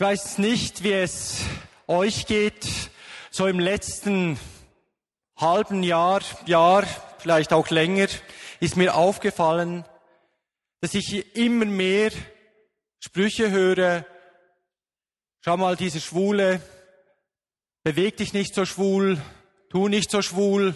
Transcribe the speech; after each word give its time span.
Ich 0.00 0.06
weiß 0.06 0.38
nicht, 0.38 0.82
wie 0.82 0.94
es 0.94 1.42
euch 1.86 2.24
geht, 2.24 2.66
so 3.30 3.46
im 3.46 3.60
letzten 3.60 4.40
halben 5.36 5.82
Jahr, 5.82 6.22
Jahr, 6.46 6.86
vielleicht 7.18 7.52
auch 7.52 7.68
länger, 7.68 8.08
ist 8.60 8.78
mir 8.78 8.94
aufgefallen, 8.94 9.84
dass 10.80 10.94
ich 10.94 11.36
immer 11.36 11.66
mehr 11.66 12.12
Sprüche 12.98 13.50
höre, 13.50 14.06
schau 15.42 15.58
mal, 15.58 15.76
diese 15.76 16.00
Schwule, 16.00 16.62
beweg 17.82 18.16
dich 18.16 18.32
nicht 18.32 18.54
so 18.54 18.64
schwul, 18.64 19.20
tu 19.68 19.88
nicht 19.88 20.10
so 20.10 20.22
schwul. 20.22 20.74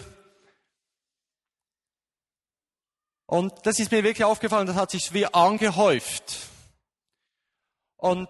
Und 3.25 3.53
das 3.65 3.79
ist 3.79 3.91
mir 3.91 4.03
wirklich 4.03 4.23
aufgefallen, 4.23 4.67
das 4.67 4.75
hat 4.75 4.91
sich 4.91 5.13
wie 5.13 5.25
angehäuft. 5.25 6.41
Und 7.97 8.29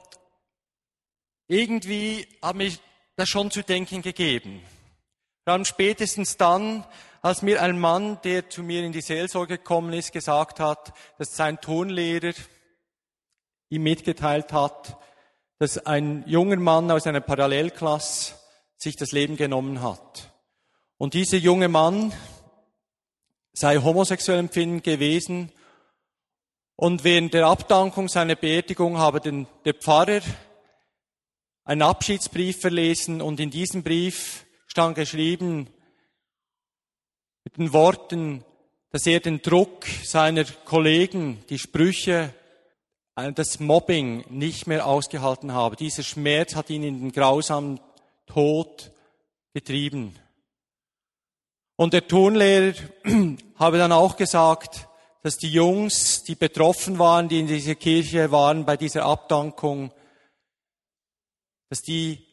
irgendwie 1.47 2.27
hat 2.41 2.55
mich 2.55 2.79
das 3.15 3.29
schon 3.29 3.51
zu 3.51 3.63
denken 3.63 4.01
gegeben. 4.01 4.61
Dann 5.45 5.65
spätestens 5.65 6.37
dann, 6.37 6.85
als 7.21 7.41
mir 7.41 7.61
ein 7.61 7.79
Mann, 7.79 8.19
der 8.23 8.49
zu 8.49 8.63
mir 8.63 8.83
in 8.83 8.91
die 8.91 9.01
Seelsorge 9.01 9.57
gekommen 9.57 9.93
ist, 9.93 10.11
gesagt 10.11 10.59
hat, 10.59 10.93
dass 11.17 11.35
sein 11.35 11.61
Tonlehrer 11.61 12.33
ihm 13.69 13.83
mitgeteilt 13.83 14.51
hat, 14.53 14.97
dass 15.59 15.77
ein 15.85 16.23
junger 16.27 16.57
Mann 16.57 16.91
aus 16.91 17.07
einer 17.07 17.21
Parallelklasse 17.21 18.35
sich 18.77 18.95
das 18.95 19.11
Leben 19.11 19.37
genommen 19.37 19.81
hat. 19.81 20.31
Und 20.97 21.13
dieser 21.13 21.37
junge 21.37 21.67
Mann 21.67 22.13
sei 23.53 23.77
homosexuell 23.77 24.39
empfinden 24.39 24.81
gewesen 24.81 25.51
und 26.75 27.03
während 27.03 27.33
der 27.33 27.47
Abdankung 27.47 28.09
seiner 28.09 28.35
Beerdigung 28.35 28.97
habe 28.97 29.21
den, 29.21 29.47
der 29.63 29.73
Pfarrer 29.73 30.21
einen 31.65 31.81
Abschiedsbrief 31.81 32.61
verlesen 32.61 33.21
und 33.21 33.39
in 33.39 33.49
diesem 33.49 33.83
Brief 33.83 34.45
stand 34.67 34.95
geschrieben 34.95 35.67
mit 37.43 37.57
den 37.57 37.73
Worten, 37.73 38.45
dass 38.91 39.05
er 39.07 39.19
den 39.19 39.41
Druck 39.41 39.85
seiner 40.03 40.45
Kollegen, 40.45 41.43
die 41.49 41.59
Sprüche, 41.59 42.33
äh, 43.15 43.33
das 43.33 43.59
Mobbing 43.59 44.25
nicht 44.29 44.67
mehr 44.67 44.85
ausgehalten 44.85 45.53
habe. 45.53 45.75
Dieser 45.75 46.03
Schmerz 46.03 46.55
hat 46.55 46.69
ihn 46.69 46.83
in 46.83 46.99
den 46.99 47.11
grausamen 47.11 47.79
Tod 48.27 48.91
getrieben. 49.53 50.15
Und 51.77 51.93
der 51.93 52.07
Turnlehrer 52.07 52.75
habe 53.55 53.77
dann 53.79 53.91
auch 53.91 54.17
gesagt, 54.17 54.87
dass 55.23 55.37
die 55.37 55.51
Jungs, 55.51 56.23
die 56.23 56.35
betroffen 56.35 56.99
waren, 56.99 57.27
die 57.27 57.39
in 57.39 57.47
dieser 57.47 57.75
Kirche 57.75 58.31
waren 58.31 58.65
bei 58.65 58.77
dieser 58.77 59.05
Abdankung, 59.05 59.91
dass 61.69 61.81
die 61.81 62.25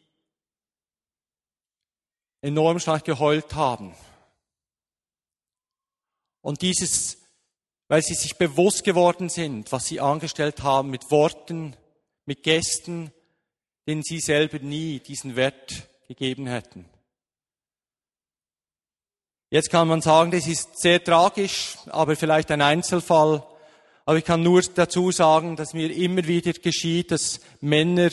enorm 2.41 2.79
stark 2.79 3.05
geheult 3.05 3.55
haben. 3.55 3.95
Und 6.41 6.61
dieses, 6.61 7.17
weil 7.87 8.01
sie 8.01 8.15
sich 8.15 8.37
bewusst 8.37 8.83
geworden 8.83 9.29
sind, 9.29 9.71
was 9.71 9.85
sie 9.85 10.01
angestellt 10.01 10.61
haben 10.61 10.89
mit 10.89 11.09
Worten, 11.09 11.75
mit 12.25 12.43
Gästen, 12.43 13.11
denen 13.87 14.03
sie 14.03 14.19
selber 14.19 14.59
nie 14.59 14.99
diesen 14.99 15.35
Wert 15.35 15.87
gegeben 16.07 16.47
hätten. 16.47 16.85
Jetzt 19.49 19.69
kann 19.69 19.87
man 19.87 20.01
sagen, 20.01 20.31
das 20.31 20.47
ist 20.47 20.81
sehr 20.81 21.03
tragisch, 21.03 21.77
aber 21.85 22.15
vielleicht 22.15 22.49
ein 22.51 22.61
Einzelfall. 22.61 23.45
Aber 24.03 24.17
ich 24.17 24.25
kann 24.25 24.41
nur 24.41 24.61
dazu 24.61 25.11
sagen, 25.11 25.55
dass 25.55 25.73
mir 25.73 25.95
immer 25.95 26.25
wieder 26.25 26.53
geschieht, 26.53 27.11
dass 27.11 27.39
Männer 27.61 28.09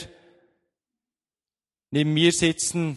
neben 1.91 2.13
mir 2.13 2.33
sitzen 2.33 2.97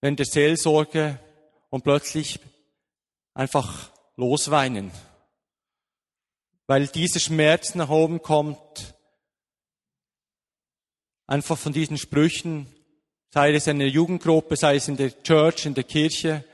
während 0.00 0.18
der 0.18 0.26
Seelsorge 0.26 1.18
und 1.70 1.82
plötzlich 1.82 2.40
einfach 3.34 3.90
losweinen, 4.16 4.90
weil 6.66 6.86
dieser 6.88 7.20
Schmerz 7.20 7.74
nach 7.74 7.88
oben 7.88 8.22
kommt, 8.22 8.94
einfach 11.26 11.58
von 11.58 11.72
diesen 11.72 11.96
Sprüchen, 11.96 12.66
sei 13.30 13.54
es 13.54 13.66
in 13.66 13.78
der 13.78 13.88
Jugendgruppe, 13.88 14.56
sei 14.56 14.76
es 14.76 14.88
in 14.88 14.96
der 14.96 15.22
Church, 15.22 15.66
in 15.66 15.74
der 15.74 15.84
Kirche, 15.84 16.44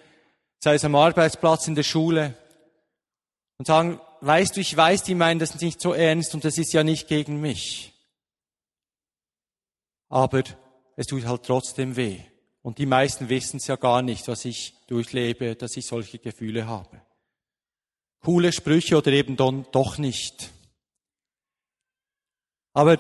sei 0.59 0.75
es 0.75 0.85
am 0.85 0.95
Arbeitsplatz, 0.95 1.67
in 1.67 1.75
der 1.75 1.83
Schule, 1.83 2.35
und 3.59 3.67
sagen, 3.67 4.01
weißt 4.21 4.57
du, 4.57 4.61
ich 4.61 4.77
weiß, 4.77 5.03
die 5.03 5.15
meinen 5.15 5.39
das 5.39 5.61
nicht 5.61 5.81
so 5.81 5.95
ernst 5.95 6.35
und 6.35 6.45
das 6.45 6.59
ist 6.59 6.73
ja 6.73 6.85
nicht 6.85 7.09
gegen 7.09 7.41
mich. 7.41 7.93
Aber 10.09 10.43
es 10.97 11.07
tut 11.07 11.27
halt 11.27 11.45
trotzdem 11.45 11.97
weh. 11.97 12.21
Und 12.63 12.79
die 12.79 12.87
meisten 12.87 13.29
wissen 13.29 13.59
es 13.59 13.69
ja 13.69 13.77
gar 13.77 14.03
nicht, 14.03 14.27
was 14.27 14.45
ich 14.45 14.75
durchlebe, 14.89 15.55
dass 15.55 15.77
ich 15.77 15.87
solche 15.87 16.19
Gefühle 16.19 16.67
habe. 16.67 17.01
Coole 18.21 18.53
Sprüche 18.53 18.97
oder 18.97 19.13
eben 19.13 19.37
doch 19.37 19.99
nicht. 19.99 20.51
Aber 22.73 22.99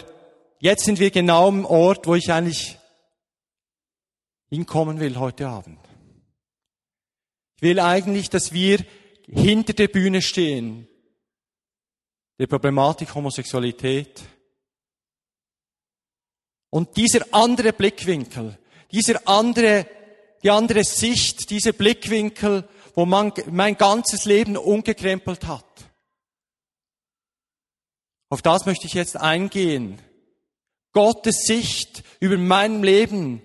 jetzt 0.60 0.84
sind 0.84 1.00
wir 1.00 1.10
genau 1.10 1.48
am 1.48 1.64
Ort, 1.64 2.06
wo 2.06 2.14
ich 2.14 2.30
eigentlich 2.30 2.78
hinkommen 4.48 5.00
will 5.00 5.18
heute 5.18 5.48
Abend. 5.48 5.80
Ich 7.56 7.62
will 7.62 7.80
eigentlich, 7.80 8.30
dass 8.30 8.52
wir 8.52 8.84
hinter 9.26 9.72
der 9.72 9.88
Bühne 9.88 10.22
stehen, 10.22 10.86
der 12.38 12.46
Problematik 12.46 13.14
Homosexualität, 13.14 14.22
und 16.76 16.94
dieser 16.98 17.24
andere 17.32 17.72
Blickwinkel, 17.72 18.58
dieser 18.92 19.26
andere, 19.26 19.86
die 20.42 20.50
andere 20.50 20.84
Sicht, 20.84 21.48
dieser 21.48 21.72
Blickwinkel, 21.72 22.68
wo 22.94 23.06
man 23.06 23.32
mein 23.50 23.78
ganzes 23.78 24.26
Leben 24.26 24.58
umgekrempelt 24.58 25.46
hat. 25.46 25.64
Auf 28.28 28.42
das 28.42 28.66
möchte 28.66 28.84
ich 28.86 28.92
jetzt 28.92 29.16
eingehen. 29.16 30.02
Gottes 30.92 31.46
Sicht 31.46 32.02
über 32.20 32.36
mein 32.36 32.82
Leben 32.82 33.40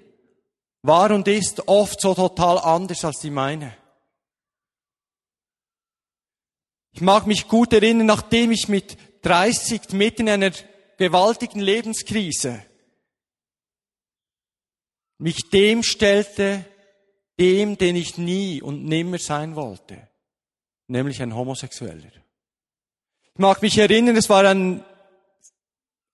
war 0.82 1.12
und 1.12 1.26
ist 1.30 1.70
oft 1.70 2.02
so 2.02 2.14
total 2.14 2.60
anders 2.60 3.06
als 3.06 3.20
die 3.20 3.32
meine. 3.32 3.78
Ich 6.92 7.00
mag 7.00 7.28
mich 7.28 7.48
gut 7.48 7.72
erinnern, 7.72 8.08
nachdem 8.08 8.52
ich 8.52 8.68
mit 8.68 8.98
30 9.22 9.94
mitten 9.94 10.24
in 10.24 10.34
einer 10.34 10.52
gewaltigen 10.98 11.62
Lebenskrise 11.62 12.66
mich 15.22 15.50
dem 15.50 15.84
stellte, 15.84 16.66
dem, 17.40 17.78
den 17.78 17.96
ich 17.96 18.18
nie 18.18 18.62
und 18.62 18.84
nimmer 18.86 19.20
sein 19.20 19.56
wollte, 19.56 20.08
nämlich 20.88 21.22
ein 21.22 21.36
Homosexueller. 21.36 22.12
Ich 23.34 23.40
mag 23.40 23.62
mich 23.62 23.78
erinnern, 23.78 24.18
es 24.18 24.30
war 24.30 24.44
ein 24.46 24.84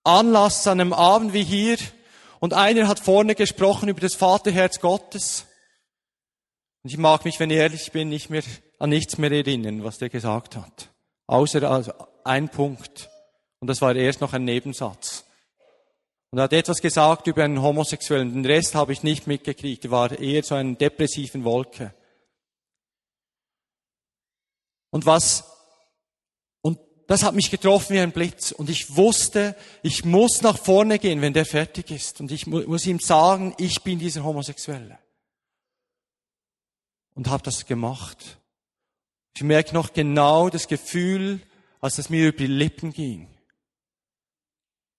Anlass 0.04 0.68
an 0.68 0.82
einem 0.82 0.94
Abend 0.94 1.34
wie 1.34 1.44
hier 1.44 1.78
und 2.40 2.54
einer 2.54 2.88
hat 2.88 3.00
vorne 3.00 3.34
gesprochen 3.34 3.90
über 3.90 4.02
das 4.02 4.14
Vaterherz 4.14 4.80
Gottes. 4.80 5.46
Und 6.84 6.92
ich 6.92 6.98
mag 6.98 7.26
mich, 7.26 7.40
wenn 7.40 7.50
ich 7.50 7.58
ehrlich 7.58 7.92
bin, 7.92 8.10
nicht 8.10 8.30
mehr 8.30 8.44
an 8.78 8.90
nichts 8.90 9.18
mehr 9.18 9.32
erinnern, 9.32 9.84
was 9.84 9.98
der 9.98 10.10
gesagt 10.10 10.56
hat. 10.56 10.90
Außer 11.28 11.64
also 11.70 11.94
ein 12.24 12.50
Punkt. 12.50 13.10
Und 13.60 13.70
das 13.70 13.82
war 13.82 13.96
erst 13.96 14.22
noch 14.22 14.34
ein 14.34 14.44
Nebensatz. 14.46 15.27
Und 16.32 16.42
hat 16.42 16.52
etwas 16.54 16.82
gesagt 16.82 17.28
über 17.28 17.44
einen 17.44 17.62
Homosexuellen. 17.62 18.34
Den 18.34 18.46
Rest 18.46 18.76
habe 18.76 18.92
ich 18.92 19.04
nicht 19.04 19.28
mitgekriegt. 19.28 19.86
Er 19.86 19.92
war 19.92 20.12
eher 20.12 20.44
so 20.44 20.56
eine 20.56 20.76
depressiven 20.76 21.44
Wolke. 21.46 21.94
Und 24.90 25.06
was, 25.06 25.46
und 26.62 26.80
das 27.08 27.24
hat 27.24 27.34
mich 27.34 27.50
getroffen 27.50 27.96
wie 27.96 28.00
ein 28.00 28.12
Blitz. 28.12 28.52
Und 28.52 28.70
ich 28.70 28.96
wusste, 28.96 29.56
ich 29.84 30.04
muss 30.04 30.42
nach 30.42 30.58
vorne 30.58 31.00
gehen, 31.00 31.22
wenn 31.22 31.34
der 31.34 31.46
fertig 31.46 31.92
ist. 31.92 32.20
Und 32.20 32.32
ich 32.32 32.46
muss 32.46 32.86
ihm 32.86 33.00
sagen, 33.00 33.56
ich 33.58 33.82
bin 33.84 34.00
dieser 34.00 34.24
Homosexuelle. 34.24 35.00
Und 37.16 37.30
habe 37.30 37.44
das 37.44 37.66
gemacht. 37.66 38.38
Ich 39.36 39.44
merke 39.44 39.74
noch 39.74 39.94
genau 39.94 40.50
das 40.50 40.68
Gefühl, 40.68 41.42
als 41.80 42.00
es 42.00 42.10
mir 42.10 42.28
über 42.28 42.38
die 42.38 42.48
Lippen 42.48 42.92
ging. 42.92 43.37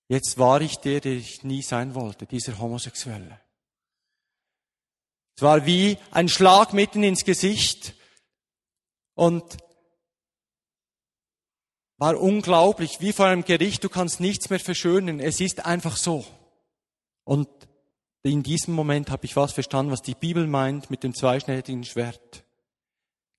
Jetzt 0.08 0.38
war 0.38 0.62
ich 0.62 0.78
der, 0.78 1.00
der 1.00 1.12
ich 1.12 1.44
nie 1.44 1.62
sein 1.62 1.94
wollte, 1.94 2.26
dieser 2.26 2.58
Homosexuelle. 2.58 3.40
Es 5.36 5.42
war 5.42 5.66
wie 5.66 5.98
ein 6.10 6.28
Schlag 6.28 6.72
mitten 6.72 7.02
ins 7.02 7.24
Gesicht 7.24 7.94
und 9.14 9.44
war 11.98 12.18
unglaublich, 12.18 13.00
wie 13.00 13.12
vor 13.12 13.26
einem 13.26 13.44
Gericht, 13.44 13.84
du 13.84 13.88
kannst 13.88 14.20
nichts 14.20 14.50
mehr 14.50 14.60
verschönen, 14.60 15.20
es 15.20 15.40
ist 15.40 15.66
einfach 15.66 15.96
so. 15.96 16.24
Und 17.24 17.48
in 18.22 18.42
diesem 18.42 18.74
Moment 18.74 19.10
habe 19.10 19.26
ich 19.26 19.36
was 19.36 19.52
verstanden, 19.52 19.92
was 19.92 20.02
die 20.02 20.14
Bibel 20.14 20.46
meint 20.46 20.90
mit 20.90 21.02
dem 21.02 21.14
zweischneidigen 21.14 21.84
Schwert. 21.84 22.44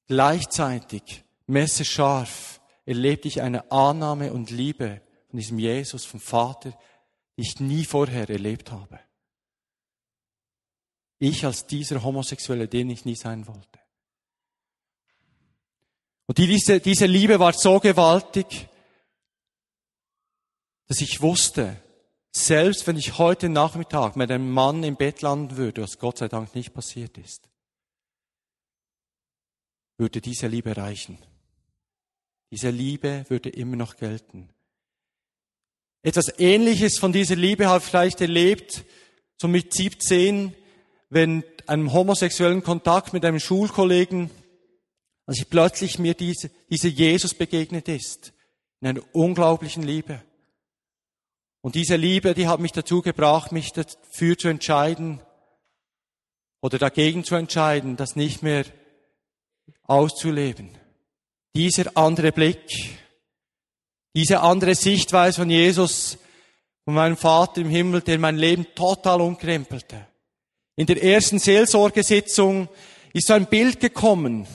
Gleichzeitig, 0.07 1.23
messerscharf, 1.47 2.61
erlebte 2.85 3.27
ich 3.27 3.41
eine 3.41 3.71
Annahme 3.71 4.33
und 4.33 4.51
Liebe 4.51 5.01
von 5.29 5.37
diesem 5.37 5.59
Jesus, 5.59 6.05
vom 6.05 6.19
Vater, 6.19 6.77
die 7.37 7.43
ich 7.43 7.59
nie 7.59 7.85
vorher 7.85 8.29
erlebt 8.29 8.71
habe. 8.71 8.99
Ich 11.19 11.45
als 11.45 11.67
dieser 11.67 12.01
Homosexuelle, 12.01 12.67
den 12.67 12.89
ich 12.89 13.05
nie 13.05 13.15
sein 13.15 13.45
wollte. 13.47 13.79
Und 16.25 16.37
diese, 16.37 16.79
diese 16.79 17.05
Liebe 17.05 17.39
war 17.39 17.53
so 17.53 17.79
gewaltig, 17.79 18.67
dass 20.87 21.01
ich 21.01 21.21
wusste, 21.21 21.81
selbst 22.31 22.87
wenn 22.87 22.97
ich 22.97 23.17
heute 23.17 23.49
Nachmittag 23.49 24.15
mit 24.15 24.31
einem 24.31 24.49
Mann 24.51 24.83
im 24.83 24.95
Bett 24.95 25.21
landen 25.21 25.57
würde, 25.57 25.83
was 25.83 25.97
Gott 25.99 26.19
sei 26.19 26.27
Dank 26.27 26.55
nicht 26.55 26.73
passiert 26.73 27.17
ist, 27.17 27.49
würde 29.97 30.21
diese 30.21 30.47
Liebe 30.47 30.75
reichen. 30.77 31.17
Diese 32.51 32.69
Liebe 32.69 33.25
würde 33.29 33.49
immer 33.49 33.75
noch 33.75 33.97
gelten. 33.97 34.49
Etwas 36.01 36.39
Ähnliches 36.39 36.97
von 36.97 37.11
dieser 37.11 37.35
Liebe 37.35 37.67
habe 37.67 37.83
ich 37.83 37.89
vielleicht 37.89 38.21
erlebt, 38.21 38.85
so 39.37 39.47
mit 39.47 39.73
17, 39.73 40.55
wenn 41.09 41.43
einem 41.67 41.91
homosexuellen 41.91 42.63
Kontakt 42.63 43.13
mit 43.13 43.25
einem 43.25 43.39
Schulkollegen, 43.39 44.29
als 45.25 45.39
ich 45.39 45.49
plötzlich 45.49 45.99
mir 45.99 46.13
diese, 46.13 46.49
diese 46.69 46.87
Jesus 46.87 47.33
begegnet 47.33 47.87
ist, 47.87 48.33
in 48.79 48.87
einer 48.87 49.01
unglaublichen 49.13 49.83
Liebe. 49.83 50.23
Und 51.61 51.75
diese 51.75 51.97
Liebe, 51.97 52.33
die 52.33 52.47
hat 52.47 52.61
mich 52.61 52.71
dazu 52.71 53.01
gebracht, 53.01 53.51
mich 53.51 53.73
dafür 53.73 54.37
zu 54.37 54.47
entscheiden 54.47 55.19
oder 56.61 56.77
dagegen 56.77 57.25
zu 57.25 57.35
entscheiden, 57.35 57.97
das 57.97 58.15
nicht 58.15 58.41
mehr 58.41 58.65
auszuleben. 59.83 60.69
Dieser 61.55 61.97
andere 61.97 62.31
Blick, 62.31 62.99
diese 64.19 64.41
andere 64.41 64.75
Sichtweise 64.75 65.39
von 65.39 65.49
Jesus, 65.49 66.17
von 66.83 66.93
meinem 66.93 67.15
Vater 67.15 67.61
im 67.61 67.69
Himmel, 67.69 68.01
der 68.01 68.19
mein 68.19 68.35
Leben 68.35 68.67
total 68.75 69.21
umkrempelte. 69.21 70.07
In 70.75 70.87
der 70.87 71.01
ersten 71.01 71.39
Seelsorgesitzung 71.39 72.67
ist 73.13 73.27
so 73.27 73.33
ein 73.33 73.45
Bild 73.45 73.79
gekommen, 73.79 74.45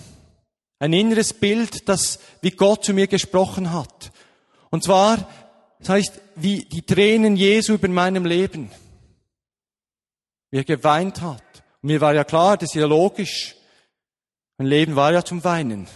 ein 0.81 0.93
inneres 0.93 1.33
Bild, 1.33 1.89
das 1.89 2.19
wie 2.43 2.51
Gott 2.51 2.85
zu 2.85 2.93
mir 2.93 3.07
gesprochen 3.07 3.73
hat. 3.73 4.13
Und 4.69 4.85
zwar, 4.85 5.31
das 5.79 5.89
heißt, 5.89 6.21
wie 6.35 6.67
die 6.67 6.83
Tränen 6.83 7.35
Jesu 7.35 7.73
über 7.73 7.89
meinem 7.89 8.27
Leben. 8.27 8.71
Wie 10.51 10.59
er 10.59 10.65
geweint 10.65 11.23
hat. 11.23 11.43
Und 11.81 11.87
mir 11.87 12.03
war 12.03 12.15
ja 12.15 12.25
klar, 12.25 12.59
das 12.59 12.69
ist 12.69 12.75
ja 12.75 12.87
logisch. 12.87 13.57
Mein 14.59 14.69
Leben 14.69 14.95
war 14.95 15.11
ja 15.11 15.25
zum 15.25 15.43
Weinen. 15.43 15.89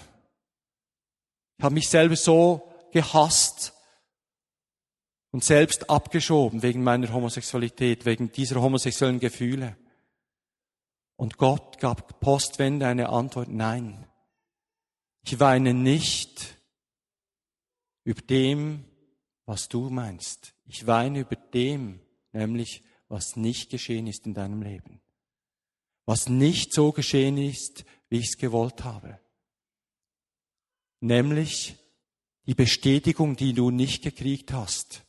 Ich 1.58 1.64
habe 1.64 1.74
mich 1.74 1.90
selber 1.90 2.16
so 2.16 2.67
gehasst 2.92 3.72
und 5.30 5.44
selbst 5.44 5.90
abgeschoben 5.90 6.62
wegen 6.62 6.82
meiner 6.82 7.12
Homosexualität, 7.12 8.06
wegen 8.06 8.32
dieser 8.32 8.60
homosexuellen 8.60 9.20
Gefühle. 9.20 9.76
Und 11.16 11.36
Gott 11.36 11.78
gab 11.78 12.20
postwende 12.20 12.86
eine 12.86 13.08
Antwort, 13.08 13.48
nein. 13.48 14.06
Ich 15.24 15.40
weine 15.40 15.74
nicht 15.74 16.56
über 18.04 18.22
dem, 18.22 18.84
was 19.44 19.68
du 19.68 19.90
meinst. 19.90 20.54
Ich 20.64 20.86
weine 20.86 21.20
über 21.20 21.36
dem, 21.36 22.00
nämlich 22.32 22.82
was 23.08 23.36
nicht 23.36 23.70
geschehen 23.70 24.06
ist 24.06 24.26
in 24.26 24.34
deinem 24.34 24.62
Leben. 24.62 25.00
Was 26.06 26.28
nicht 26.28 26.72
so 26.72 26.92
geschehen 26.92 27.36
ist, 27.36 27.84
wie 28.08 28.18
ich 28.18 28.28
es 28.28 28.38
gewollt 28.38 28.84
habe. 28.84 29.18
Nämlich 31.00 31.76
die 32.48 32.54
Bestätigung, 32.54 33.36
die 33.36 33.52
du 33.52 33.70
nicht 33.70 34.02
gekriegt 34.02 34.52
hast 34.52 35.04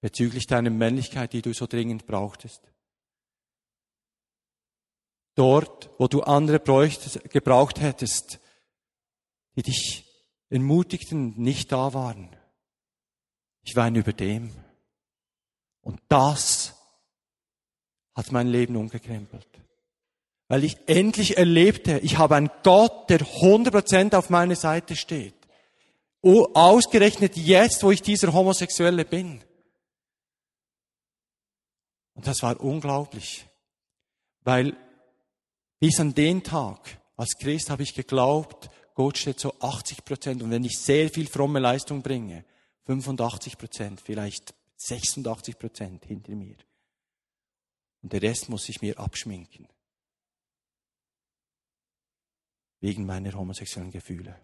bezüglich 0.00 0.46
deiner 0.46 0.70
Männlichkeit, 0.70 1.32
die 1.32 1.42
du 1.42 1.52
so 1.52 1.66
dringend 1.66 2.06
brauchtest. 2.06 2.60
Dort, 5.34 5.90
wo 5.98 6.06
du 6.06 6.22
andere 6.22 6.60
gebraucht 6.60 7.80
hättest, 7.80 8.38
die 9.56 9.62
dich 9.62 10.04
ermutigten, 10.50 11.34
nicht 11.40 11.72
da 11.72 11.94
waren. 11.94 12.36
Ich 13.62 13.74
weine 13.74 13.98
über 13.98 14.12
dem. 14.12 14.54
Und 15.80 16.00
das 16.08 16.74
hat 18.14 18.30
mein 18.30 18.46
Leben 18.46 18.76
umgekrempelt 18.76 19.48
weil 20.52 20.64
ich 20.64 20.76
endlich 20.86 21.38
erlebte, 21.38 21.98
ich 22.00 22.18
habe 22.18 22.36
einen 22.36 22.50
Gott, 22.62 23.08
der 23.08 23.20
100% 23.20 24.14
auf 24.14 24.28
meiner 24.28 24.54
Seite 24.54 24.96
steht. 24.96 25.41
Ausgerechnet 26.22 27.36
jetzt, 27.36 27.82
wo 27.82 27.90
ich 27.90 28.00
dieser 28.00 28.32
Homosexuelle 28.32 29.04
bin. 29.04 29.42
Und 32.14 32.26
das 32.26 32.42
war 32.42 32.60
unglaublich, 32.60 33.46
weil 34.42 34.76
bis 35.80 35.98
an 35.98 36.14
den 36.14 36.42
Tag, 36.44 37.00
als 37.16 37.36
Christ 37.38 37.70
habe 37.70 37.82
ich 37.82 37.94
geglaubt, 37.94 38.70
Gott 38.94 39.18
steht 39.18 39.40
so 39.40 39.54
80 39.58 40.04
Prozent 40.04 40.42
und 40.42 40.50
wenn 40.50 40.64
ich 40.64 40.78
sehr 40.78 41.08
viel 41.08 41.26
fromme 41.26 41.58
Leistung 41.58 42.02
bringe, 42.02 42.44
85 42.84 43.58
Prozent, 43.58 44.00
vielleicht 44.00 44.54
86 44.76 45.58
Prozent 45.58 46.04
hinter 46.04 46.34
mir. 46.34 46.56
Und 48.02 48.12
der 48.12 48.22
Rest 48.22 48.48
muss 48.48 48.68
ich 48.68 48.82
mir 48.82 48.98
abschminken 48.98 49.68
wegen 52.80 53.06
meiner 53.06 53.32
homosexuellen 53.32 53.92
Gefühle. 53.92 54.38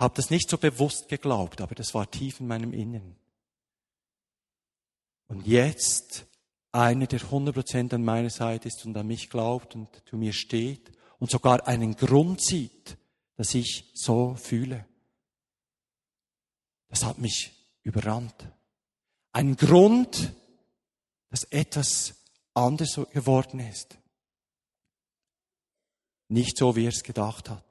Hab 0.00 0.14
das 0.14 0.30
nicht 0.30 0.48
so 0.48 0.56
bewusst 0.56 1.08
geglaubt, 1.08 1.60
aber 1.60 1.74
das 1.74 1.92
war 1.92 2.10
tief 2.10 2.40
in 2.40 2.46
meinem 2.46 2.72
Inneren. 2.72 3.16
Und 5.28 5.46
jetzt 5.46 6.24
einer, 6.72 7.06
der 7.06 7.20
100% 7.20 7.94
an 7.94 8.02
meiner 8.02 8.30
Seite 8.30 8.68
ist 8.68 8.86
und 8.86 8.96
an 8.96 9.06
mich 9.06 9.28
glaubt 9.28 9.74
und 9.74 9.88
zu 10.08 10.16
mir 10.16 10.32
steht 10.32 10.90
und 11.18 11.30
sogar 11.30 11.68
einen 11.68 11.96
Grund 11.96 12.42
sieht, 12.42 12.96
dass 13.36 13.54
ich 13.54 13.90
so 13.94 14.34
fühle. 14.36 14.86
Das 16.88 17.04
hat 17.04 17.18
mich 17.18 17.52
überrannt. 17.82 18.48
Ein 19.32 19.54
Grund, 19.54 20.32
dass 21.28 21.44
etwas 21.44 22.14
anders 22.54 22.98
geworden 23.12 23.60
ist. 23.60 23.98
Nicht 26.28 26.56
so, 26.56 26.74
wie 26.74 26.86
er 26.86 26.88
es 26.88 27.02
gedacht 27.02 27.50
hatte. 27.50 27.69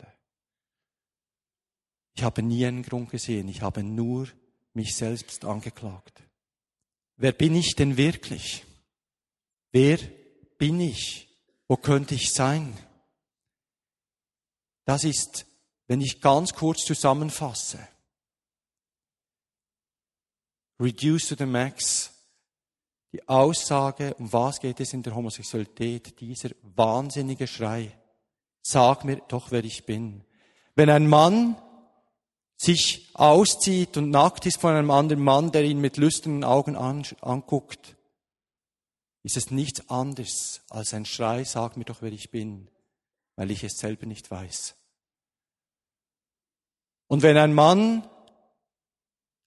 Ich 2.20 2.24
habe 2.26 2.44
nie 2.44 2.66
einen 2.66 2.84
Grund 2.84 3.10
gesehen, 3.10 3.48
ich 3.48 3.62
habe 3.62 3.82
nur 3.82 4.28
mich 4.74 4.94
selbst 4.94 5.46
angeklagt. 5.46 6.22
Wer 7.16 7.32
bin 7.32 7.56
ich 7.56 7.76
denn 7.76 7.96
wirklich? 7.96 8.66
Wer 9.72 10.00
bin 10.58 10.82
ich? 10.82 11.30
Wo 11.70 11.78
könnte 11.78 12.16
ich 12.16 12.34
sein? 12.34 12.78
Das 14.84 15.06
ist, 15.06 15.46
wenn 15.88 16.02
ich 16.02 16.20
ganz 16.20 16.54
kurz 16.54 16.84
zusammenfasse, 16.84 17.88
reduce 20.78 21.30
to 21.30 21.36
the 21.38 21.46
max, 21.46 22.12
die 23.14 23.26
Aussage, 23.30 24.14
um 24.16 24.34
was 24.34 24.60
geht 24.60 24.82
es 24.82 24.92
in 24.92 25.04
der 25.04 25.16
Homosexualität, 25.16 26.20
dieser 26.20 26.50
wahnsinnige 26.64 27.48
Schrei 27.48 27.98
sag 28.62 29.06
mir 29.06 29.22
doch, 29.30 29.52
wer 29.52 29.64
ich 29.64 29.86
bin. 29.86 30.26
Wenn 30.76 30.90
ein 30.90 31.08
Mann 31.08 31.56
sich 32.60 33.10
auszieht 33.14 33.96
und 33.96 34.10
nackt 34.10 34.46
ist 34.46 34.60
von 34.60 34.76
einem 34.76 34.92
anderen 34.92 35.24
Mann, 35.24 35.52
der 35.52 35.64
ihn 35.64 35.80
mit 35.80 35.96
lüsternen 35.96 36.44
Augen 36.44 36.76
anguckt, 36.76 37.96
ist 39.24 39.38
es 39.38 39.50
nichts 39.50 39.90
anderes 39.90 40.62
als 40.70 40.94
ein 40.94 41.06
Schrei, 41.06 41.46
sag 41.46 41.78
mir 41.78 41.86
doch, 41.86 42.02
wer 42.02 42.12
ich 42.12 42.32
bin, 42.32 42.70
weil 43.38 43.50
ich 43.50 43.64
es 43.64 43.78
selber 43.78 44.06
nicht 44.06 44.30
weiß. 44.30 44.76
Und 47.08 47.22
wenn 47.22 47.38
ein 47.38 47.54
Mann 47.54 48.08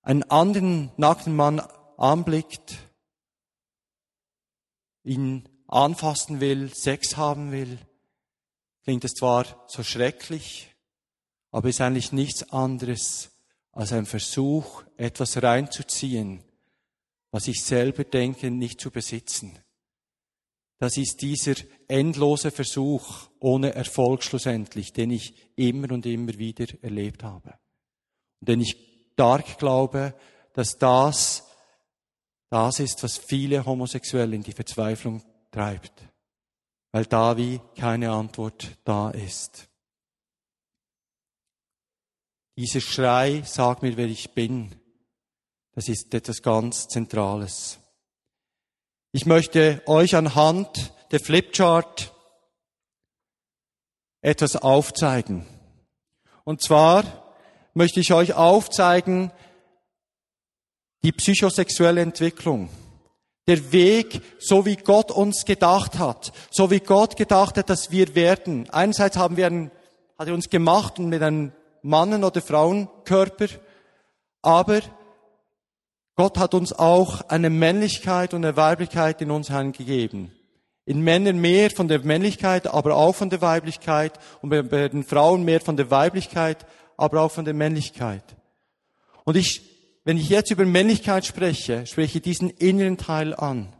einen 0.00 0.22
anderen 0.24 0.90
nackten 0.96 1.36
Mann 1.36 1.60
anblickt, 1.98 2.78
ihn 5.04 5.48
anfassen 5.68 6.40
will, 6.40 6.74
Sex 6.74 7.18
haben 7.18 7.52
will, 7.52 7.78
klingt 8.84 9.04
es 9.04 9.12
zwar 9.12 9.64
so 9.68 9.82
schrecklich, 9.82 10.71
aber 11.52 11.68
ist 11.68 11.80
eigentlich 11.80 12.10
nichts 12.10 12.50
anderes 12.50 13.30
als 13.70 13.92
ein 13.92 14.06
Versuch, 14.06 14.82
etwas 14.96 15.40
reinzuziehen, 15.40 16.42
was 17.30 17.46
ich 17.46 17.62
selber 17.62 18.04
denke, 18.04 18.50
nicht 18.50 18.80
zu 18.80 18.90
besitzen. 18.90 19.58
Das 20.78 20.96
ist 20.96 21.22
dieser 21.22 21.54
endlose 21.86 22.50
Versuch 22.50 23.28
ohne 23.38 23.74
Erfolg 23.74 24.24
schlussendlich, 24.24 24.92
den 24.92 25.12
ich 25.12 25.34
immer 25.54 25.92
und 25.92 26.04
immer 26.04 26.36
wieder 26.38 26.66
erlebt 26.82 27.22
habe. 27.22 27.54
Und 28.40 28.48
den 28.48 28.60
ich 28.60 28.76
stark 29.12 29.58
glaube, 29.58 30.14
dass 30.54 30.76
das 30.76 31.46
das 32.50 32.80
ist, 32.80 33.02
was 33.02 33.16
viele 33.16 33.64
Homosexuelle 33.64 34.34
in 34.34 34.42
die 34.42 34.52
Verzweiflung 34.52 35.22
treibt 35.52 35.92
weil 36.92 37.06
da 37.06 37.36
wie 37.36 37.60
keine 37.74 38.12
Antwort 38.12 38.76
da 38.84 39.10
ist. 39.10 39.68
Dieser 42.62 42.80
Schrei, 42.80 43.42
sag 43.44 43.82
mir, 43.82 43.96
wer 43.96 44.06
ich 44.06 44.34
bin, 44.34 44.70
Das 45.74 45.88
ist 45.88 46.14
etwas 46.14 46.42
ganz 46.42 46.86
Zentrales. 46.86 47.80
Ich 49.10 49.26
möchte 49.26 49.82
euch 49.86 50.14
anhand 50.14 50.92
der 51.10 51.18
Flipchart 51.18 52.14
etwas 54.20 54.54
aufzeigen. 54.54 55.44
Und 56.44 56.62
zwar 56.62 57.34
möchte 57.74 57.98
ich 57.98 58.12
euch 58.12 58.34
aufzeigen 58.34 59.32
die 61.02 61.10
psychosexuelle 61.10 62.00
Entwicklung. 62.00 62.68
Der 63.48 63.72
Weg, 63.72 64.22
so 64.38 64.66
wie 64.66 64.76
Gott 64.76 65.10
uns 65.10 65.44
gedacht 65.44 65.98
hat, 65.98 66.32
so 66.52 66.70
wie 66.70 66.78
Gott 66.78 67.16
gedacht 67.16 67.58
hat, 67.58 67.70
dass 67.70 67.90
wir 67.90 68.14
werden. 68.14 68.70
Einerseits 68.70 69.16
haben 69.16 69.36
wir 69.36 69.48
einen, 69.48 69.72
hat 70.16 70.28
er 70.28 70.34
uns 70.34 70.48
gemacht 70.48 71.00
und 71.00 71.08
mit 71.08 71.22
einem 71.22 71.50
Mannen- 71.82 72.24
oder 72.24 72.40
Frauenkörper, 72.40 73.48
aber 74.40 74.80
Gott 76.14 76.38
hat 76.38 76.54
uns 76.54 76.72
auch 76.72 77.22
eine 77.22 77.50
Männlichkeit 77.50 78.34
und 78.34 78.44
eine 78.44 78.56
Weiblichkeit 78.56 79.20
in 79.22 79.30
uns 79.30 79.48
gegeben. 79.48 80.32
In 80.84 81.00
Männern 81.00 81.38
mehr 81.38 81.70
von 81.70 81.88
der 81.88 82.00
Männlichkeit, 82.00 82.66
aber 82.66 82.96
auch 82.96 83.14
von 83.14 83.30
der 83.30 83.40
Weiblichkeit 83.40 84.18
und 84.42 84.50
bei 84.50 84.88
den 84.88 85.04
Frauen 85.04 85.44
mehr 85.44 85.60
von 85.60 85.76
der 85.76 85.90
Weiblichkeit, 85.90 86.66
aber 86.96 87.22
auch 87.22 87.30
von 87.30 87.44
der 87.44 87.54
Männlichkeit. 87.54 88.24
Und 89.24 89.36
ich, 89.36 89.62
wenn 90.04 90.16
ich 90.16 90.28
jetzt 90.28 90.50
über 90.50 90.64
Männlichkeit 90.64 91.24
spreche, 91.24 91.86
spreche 91.86 92.20
diesen 92.20 92.50
inneren 92.50 92.98
Teil 92.98 93.34
an. 93.34 93.72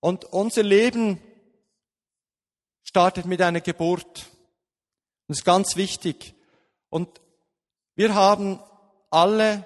Und 0.00 0.24
unser 0.24 0.64
Leben 0.64 1.18
startet 2.82 3.24
mit 3.26 3.40
einer 3.40 3.60
Geburt. 3.60 4.26
Das 5.28 5.38
ist 5.38 5.44
ganz 5.44 5.76
wichtig. 5.76 6.34
Und 6.90 7.08
wir 7.94 8.14
haben 8.14 8.58
alle 9.10 9.64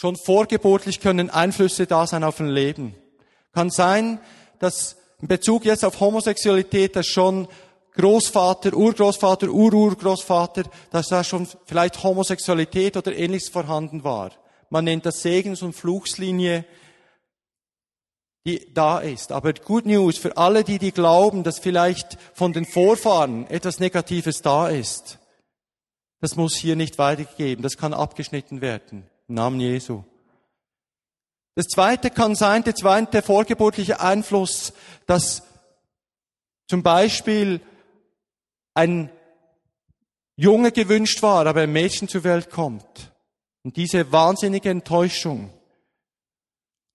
schon 0.00 0.16
vorgeburtlich 0.16 1.00
können 1.00 1.30
Einflüsse 1.30 1.86
da 1.86 2.06
sein 2.06 2.24
auf 2.24 2.40
ein 2.40 2.48
Leben. 2.48 2.94
Kann 3.52 3.70
sein, 3.70 4.20
dass 4.58 4.96
in 5.20 5.28
Bezug 5.28 5.64
jetzt 5.64 5.84
auf 5.84 6.00
Homosexualität, 6.00 6.96
dass 6.96 7.06
schon 7.06 7.48
Großvater, 7.96 8.72
Urgroßvater, 8.74 9.48
Ururgroßvater, 9.48 10.64
dass 10.90 11.08
da 11.08 11.22
schon 11.24 11.46
vielleicht 11.66 12.02
Homosexualität 12.02 12.96
oder 12.96 13.14
ähnliches 13.14 13.50
vorhanden 13.50 14.04
war. 14.04 14.30
Man 14.70 14.84
nennt 14.84 15.04
das 15.04 15.22
Segens- 15.22 15.62
und 15.62 15.74
Fluchslinie, 15.74 16.64
die 18.46 18.72
da 18.72 18.98
ist. 18.98 19.32
Aber 19.32 19.52
Good 19.52 19.86
News 19.86 20.18
für 20.18 20.36
alle, 20.36 20.64
die, 20.64 20.78
die 20.78 20.92
glauben, 20.92 21.42
dass 21.42 21.58
vielleicht 21.58 22.18
von 22.34 22.52
den 22.52 22.64
Vorfahren 22.64 23.46
etwas 23.48 23.80
Negatives 23.80 24.42
da 24.42 24.68
ist. 24.68 25.18
Das 26.20 26.36
muss 26.36 26.54
hier 26.54 26.76
nicht 26.76 26.98
weitergegeben. 26.98 27.62
Das 27.62 27.76
kann 27.76 27.94
abgeschnitten 27.94 28.60
werden. 28.60 29.04
Im 29.28 29.34
Namen 29.34 29.60
Jesu. 29.60 30.04
Das 31.54 31.66
zweite 31.66 32.10
kann 32.10 32.34
sein, 32.34 32.64
der 32.64 32.74
zweite 32.74 33.22
vorgeburtliche 33.22 34.00
Einfluss, 34.00 34.72
dass 35.06 35.42
zum 36.68 36.82
Beispiel 36.82 37.60
ein 38.74 39.10
Junge 40.36 40.72
gewünscht 40.72 41.22
war, 41.22 41.46
aber 41.46 41.62
ein 41.62 41.72
Mädchen 41.72 42.08
zur 42.08 42.24
Welt 42.24 42.50
kommt. 42.50 43.12
Und 43.62 43.76
diese 43.76 44.10
wahnsinnige 44.12 44.70
Enttäuschung. 44.70 45.50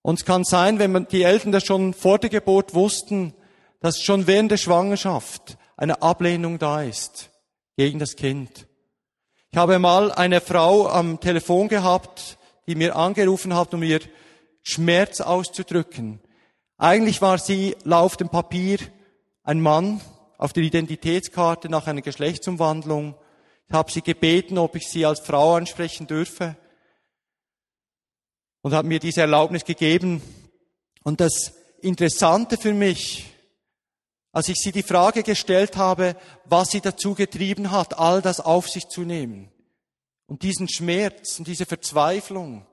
Und 0.06 0.20
es 0.20 0.24
kann 0.24 0.44
sein, 0.44 0.78
wenn 0.78 0.92
man 0.92 1.08
die 1.08 1.24
Eltern 1.24 1.50
das 1.50 1.64
schon 1.64 1.92
vor 1.92 2.20
der 2.20 2.30
Geburt 2.30 2.74
wussten, 2.74 3.34
dass 3.80 4.00
schon 4.00 4.28
während 4.28 4.52
der 4.52 4.56
Schwangerschaft 4.56 5.58
eine 5.76 6.00
Ablehnung 6.00 6.60
da 6.60 6.80
ist 6.80 7.30
gegen 7.76 7.98
das 7.98 8.14
Kind. 8.14 8.68
Ich 9.50 9.58
habe 9.58 9.80
mal 9.80 10.12
eine 10.12 10.40
Frau 10.40 10.86
am 10.86 11.18
Telefon 11.18 11.66
gehabt, 11.66 12.38
die 12.68 12.76
mir 12.76 12.94
angerufen 12.94 13.56
hat, 13.56 13.74
um 13.74 13.82
ihr 13.82 13.98
Schmerz 14.62 15.20
auszudrücken. 15.20 16.20
Eigentlich 16.78 17.20
war 17.20 17.38
sie 17.38 17.74
laut 17.82 18.20
dem 18.20 18.28
Papier 18.28 18.78
ein 19.42 19.60
Mann 19.60 20.00
auf 20.38 20.52
der 20.52 20.62
Identitätskarte 20.62 21.68
nach 21.68 21.88
einer 21.88 22.02
Geschlechtsumwandlung. 22.02 23.16
Ich 23.66 23.74
habe 23.74 23.90
sie 23.90 24.02
gebeten, 24.02 24.56
ob 24.56 24.76
ich 24.76 24.86
sie 24.86 25.04
als 25.04 25.18
Frau 25.18 25.56
ansprechen 25.56 26.06
dürfe 26.06 26.54
und 28.66 28.74
hat 28.74 28.84
mir 28.84 28.98
diese 28.98 29.20
Erlaubnis 29.20 29.64
gegeben. 29.64 30.20
Und 31.04 31.20
das 31.20 31.52
Interessante 31.82 32.56
für 32.56 32.74
mich 32.74 33.32
als 34.32 34.50
ich 34.50 34.56
sie 34.58 34.70
die 34.70 34.82
Frage 34.82 35.22
gestellt 35.22 35.78
habe, 35.78 36.14
was 36.44 36.68
sie 36.68 36.82
dazu 36.82 37.14
getrieben 37.14 37.70
hat, 37.70 37.98
all 37.98 38.20
das 38.20 38.38
auf 38.38 38.68
sich 38.68 38.86
zu 38.86 39.00
nehmen. 39.00 39.50
Und 40.26 40.42
diesen 40.42 40.68
Schmerz 40.68 41.38
und 41.38 41.48
diese 41.48 41.64
Verzweiflung 41.64 42.66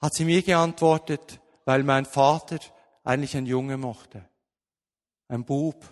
hat 0.00 0.14
sie 0.14 0.24
mir 0.24 0.40
geantwortet, 0.40 1.42
weil 1.66 1.82
mein 1.82 2.06
Vater 2.06 2.58
eigentlich 3.04 3.36
ein 3.36 3.44
Junge 3.44 3.76
mochte. 3.76 4.26
Ein 5.28 5.44
Bub. 5.44 5.84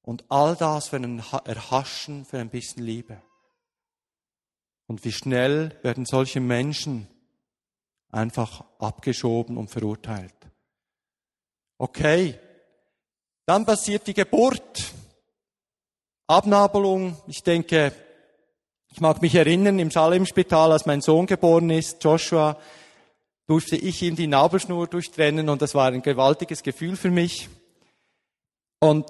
Und 0.00 0.24
all 0.30 0.56
das 0.56 0.88
für 0.88 0.96
ein 0.96 1.22
Erhaschen, 1.44 2.24
für 2.24 2.38
ein 2.38 2.48
bisschen 2.48 2.82
Liebe. 2.82 3.20
Und 4.88 5.04
wie 5.04 5.12
schnell 5.12 5.78
werden 5.82 6.06
solche 6.06 6.40
Menschen 6.40 7.06
einfach 8.10 8.64
abgeschoben 8.80 9.56
und 9.56 9.68
verurteilt. 9.70 10.34
Okay. 11.76 12.38
Dann 13.46 13.64
passiert 13.64 14.06
die 14.06 14.14
Geburt. 14.14 14.92
Abnabelung. 16.26 17.16
Ich 17.26 17.42
denke, 17.42 17.92
ich 18.90 19.00
mag 19.00 19.22
mich 19.22 19.34
erinnern, 19.34 19.78
im 19.78 19.90
Salemspital, 19.90 20.72
als 20.72 20.86
mein 20.86 21.00
Sohn 21.00 21.26
geboren 21.26 21.70
ist, 21.70 22.02
Joshua, 22.02 22.58
durfte 23.46 23.76
ich 23.76 24.02
ihm 24.02 24.16
die 24.16 24.26
Nabelschnur 24.26 24.86
durchtrennen 24.86 25.48
und 25.48 25.62
das 25.62 25.74
war 25.74 25.86
ein 25.86 26.02
gewaltiges 26.02 26.62
Gefühl 26.62 26.96
für 26.96 27.10
mich. 27.10 27.48
Und 28.80 29.06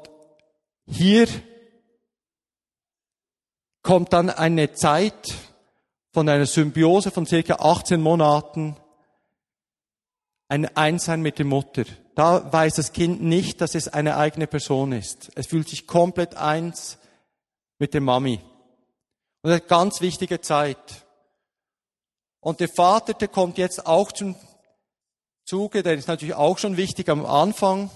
hier 0.87 1.27
kommt 3.83 4.13
dann 4.13 4.31
eine 4.31 4.73
Zeit 4.75 5.35
von 6.19 6.29
einer 6.29 6.47
Symbiose 6.47 7.13
von 7.13 7.27
circa 7.27 7.55
18 7.61 8.01
Monaten, 8.01 8.77
ein 10.49 10.67
Einsein 10.77 11.23
mit 11.23 11.39
der 11.39 11.47
Mutter. 11.47 11.85
Da 12.17 12.53
weiß 12.53 12.75
das 12.75 12.93
Kind 12.93 13.23
nicht, 13.23 13.61
dass 13.61 13.77
es 13.77 13.87
eine 13.87 14.17
eigene 14.17 14.49
Person 14.49 14.91
ist. 14.91 15.31
Es 15.37 15.47
fühlt 15.47 15.69
sich 15.69 15.87
komplett 15.87 16.35
eins 16.35 16.99
mit 17.79 17.95
der 17.95 18.01
Mami. 18.01 18.41
Und 19.43 19.51
eine 19.53 19.61
ganz 19.61 20.01
wichtige 20.01 20.41
Zeit. 20.41 21.07
Und 22.41 22.59
der 22.59 22.69
Vater, 22.69 23.15
der 23.15 23.29
kommt 23.29 23.57
jetzt 23.57 23.87
auch 23.87 24.11
zum 24.11 24.35
Zuge, 25.45 25.85
der 25.85 25.95
ist 25.95 26.09
natürlich 26.09 26.35
auch 26.35 26.59
schon 26.59 26.77
wichtig 26.77 27.09
am 27.11 27.25
Anfang. 27.25 27.91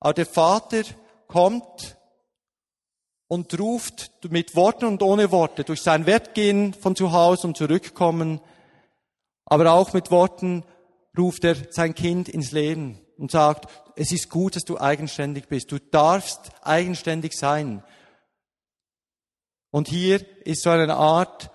Aber 0.00 0.14
der 0.14 0.26
Vater 0.26 0.82
kommt 1.28 1.96
und 3.30 3.56
ruft 3.60 4.10
mit 4.28 4.56
Worten 4.56 4.86
und 4.86 5.04
ohne 5.04 5.30
Worte, 5.30 5.62
durch 5.62 5.82
sein 5.82 6.04
Wertgehen 6.04 6.74
von 6.74 6.96
zu 6.96 7.12
Hause 7.12 7.46
und 7.46 7.56
zurückkommen, 7.56 8.40
aber 9.44 9.72
auch 9.72 9.92
mit 9.92 10.10
Worten 10.10 10.64
ruft 11.16 11.44
er 11.44 11.54
sein 11.70 11.94
Kind 11.94 12.28
ins 12.28 12.50
Leben 12.50 12.98
und 13.18 13.30
sagt, 13.30 13.70
es 13.94 14.10
ist 14.10 14.30
gut, 14.30 14.56
dass 14.56 14.64
du 14.64 14.80
eigenständig 14.80 15.46
bist. 15.46 15.70
Du 15.70 15.78
darfst 15.78 16.50
eigenständig 16.62 17.38
sein. 17.38 17.84
Und 19.70 19.86
hier 19.86 20.26
ist 20.44 20.64
so 20.64 20.70
eine 20.70 20.96
Art 20.96 21.52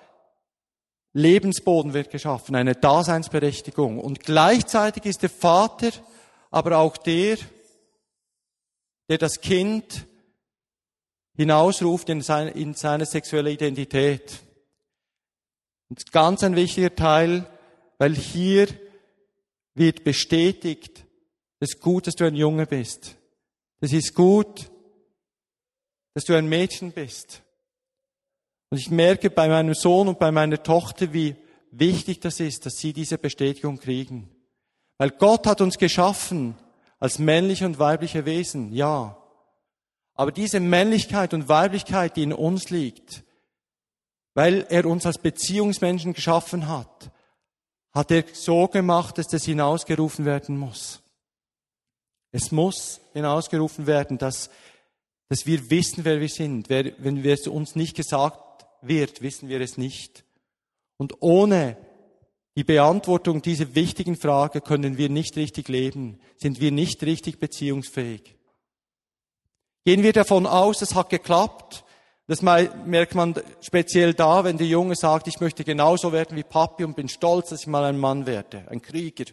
Lebensboden 1.11 1.93
wird 1.93 2.09
geschaffen, 2.09 2.55
eine 2.55 2.75
Daseinsberechtigung. 2.75 3.99
Und 3.99 4.21
gleichzeitig 4.21 5.05
ist 5.05 5.23
der 5.23 5.29
Vater 5.29 5.89
aber 6.51 6.77
auch 6.77 6.95
der, 6.95 7.37
der 9.09 9.17
das 9.17 9.41
Kind 9.41 10.07
hinausruft 11.35 12.09
in 12.09 12.21
seine, 12.21 12.51
in 12.51 12.73
seine 12.73 13.05
sexuelle 13.05 13.51
Identität. 13.51 14.39
Und 15.89 16.11
ganz 16.11 16.43
ein 16.43 16.55
wichtiger 16.55 16.95
Teil, 16.95 17.45
weil 17.97 18.15
hier 18.15 18.67
wird 19.73 20.03
bestätigt, 20.03 21.05
es 21.59 21.73
ist 21.73 21.81
gut, 21.81 22.07
dass 22.07 22.15
du 22.15 22.25
ein 22.25 22.35
Junge 22.35 22.65
bist. 22.65 23.15
Es 23.81 23.93
ist 23.93 24.13
gut, 24.15 24.69
dass 26.13 26.23
du 26.23 26.33
ein 26.33 26.47
Mädchen 26.47 26.91
bist. 26.91 27.41
Und 28.69 28.77
ich 28.79 28.89
merke 28.89 29.29
bei 29.29 29.47
meinem 29.47 29.73
Sohn 29.73 30.07
und 30.07 30.19
bei 30.19 30.31
meiner 30.31 30.61
Tochter, 30.63 31.13
wie 31.13 31.35
wichtig 31.71 32.19
das 32.21 32.39
ist, 32.39 32.65
dass 32.65 32.77
sie 32.77 32.93
diese 32.93 33.17
Bestätigung 33.17 33.79
kriegen. 33.79 34.29
Weil 34.97 35.11
Gott 35.11 35.45
hat 35.45 35.61
uns 35.61 35.77
geschaffen 35.77 36.55
als 36.99 37.19
männliche 37.19 37.65
und 37.65 37.79
weibliche 37.79 38.25
Wesen, 38.25 38.73
ja. 38.73 39.17
Aber 40.15 40.31
diese 40.31 40.59
Männlichkeit 40.59 41.33
und 41.33 41.49
Weiblichkeit, 41.49 42.15
die 42.15 42.23
in 42.23 42.33
uns 42.33 42.69
liegt, 42.69 43.23
weil 44.33 44.65
er 44.69 44.85
uns 44.85 45.05
als 45.05 45.17
Beziehungsmenschen 45.17 46.13
geschaffen 46.13 46.67
hat, 46.67 47.11
hat 47.93 48.11
er 48.11 48.23
so 48.33 48.67
gemacht, 48.67 49.17
dass 49.17 49.27
das 49.27 49.45
hinausgerufen 49.45 50.25
werden 50.25 50.57
muss. 50.57 51.01
Es 52.31 52.51
muss 52.51 52.99
hinausgerufen 53.13 53.87
werden, 53.87 54.17
dass, 54.17 54.49
dass 55.29 55.45
wir 55.45 55.69
wissen, 55.69 56.03
wer 56.03 56.19
wir 56.19 56.27
sind. 56.27 56.69
Wenn 56.69 57.23
wir 57.23 57.33
es 57.33 57.47
uns 57.47 57.75
nicht 57.75 57.95
gesagt 57.95 58.65
wird, 58.81 59.21
wissen 59.21 59.47
wir 59.47 59.61
es 59.61 59.77
nicht. 59.77 60.25
Und 60.97 61.21
ohne 61.21 61.77
die 62.57 62.63
Beantwortung 62.65 63.41
dieser 63.41 63.75
wichtigen 63.75 64.15
Frage 64.15 64.61
können 64.61 64.97
wir 64.97 65.09
nicht 65.09 65.35
richtig 65.35 65.67
leben, 65.69 66.19
sind 66.37 66.59
wir 66.59 66.71
nicht 66.71 67.03
richtig 67.03 67.39
beziehungsfähig. 67.39 68.35
Gehen 69.85 70.01
wir 70.01 70.13
davon 70.13 70.47
aus, 70.47 70.81
es 70.81 70.95
hat 70.95 71.11
geklappt. 71.11 71.83
Das 72.25 72.41
merkt 72.41 73.13
man 73.13 73.35
speziell 73.61 74.15
da, 74.15 74.43
wenn 74.43 74.57
der 74.57 74.65
Junge 74.65 74.95
sagt, 74.95 75.27
ich 75.27 75.39
möchte 75.39 75.63
genauso 75.63 76.11
werden 76.11 76.35
wie 76.35 76.43
Papi 76.43 76.83
und 76.83 76.95
bin 76.95 77.07
stolz, 77.07 77.49
dass 77.49 77.61
ich 77.61 77.67
mal 77.67 77.83
ein 77.83 77.99
Mann 77.99 78.25
werde, 78.25 78.65
ein 78.71 78.81
Krieger. 78.81 79.25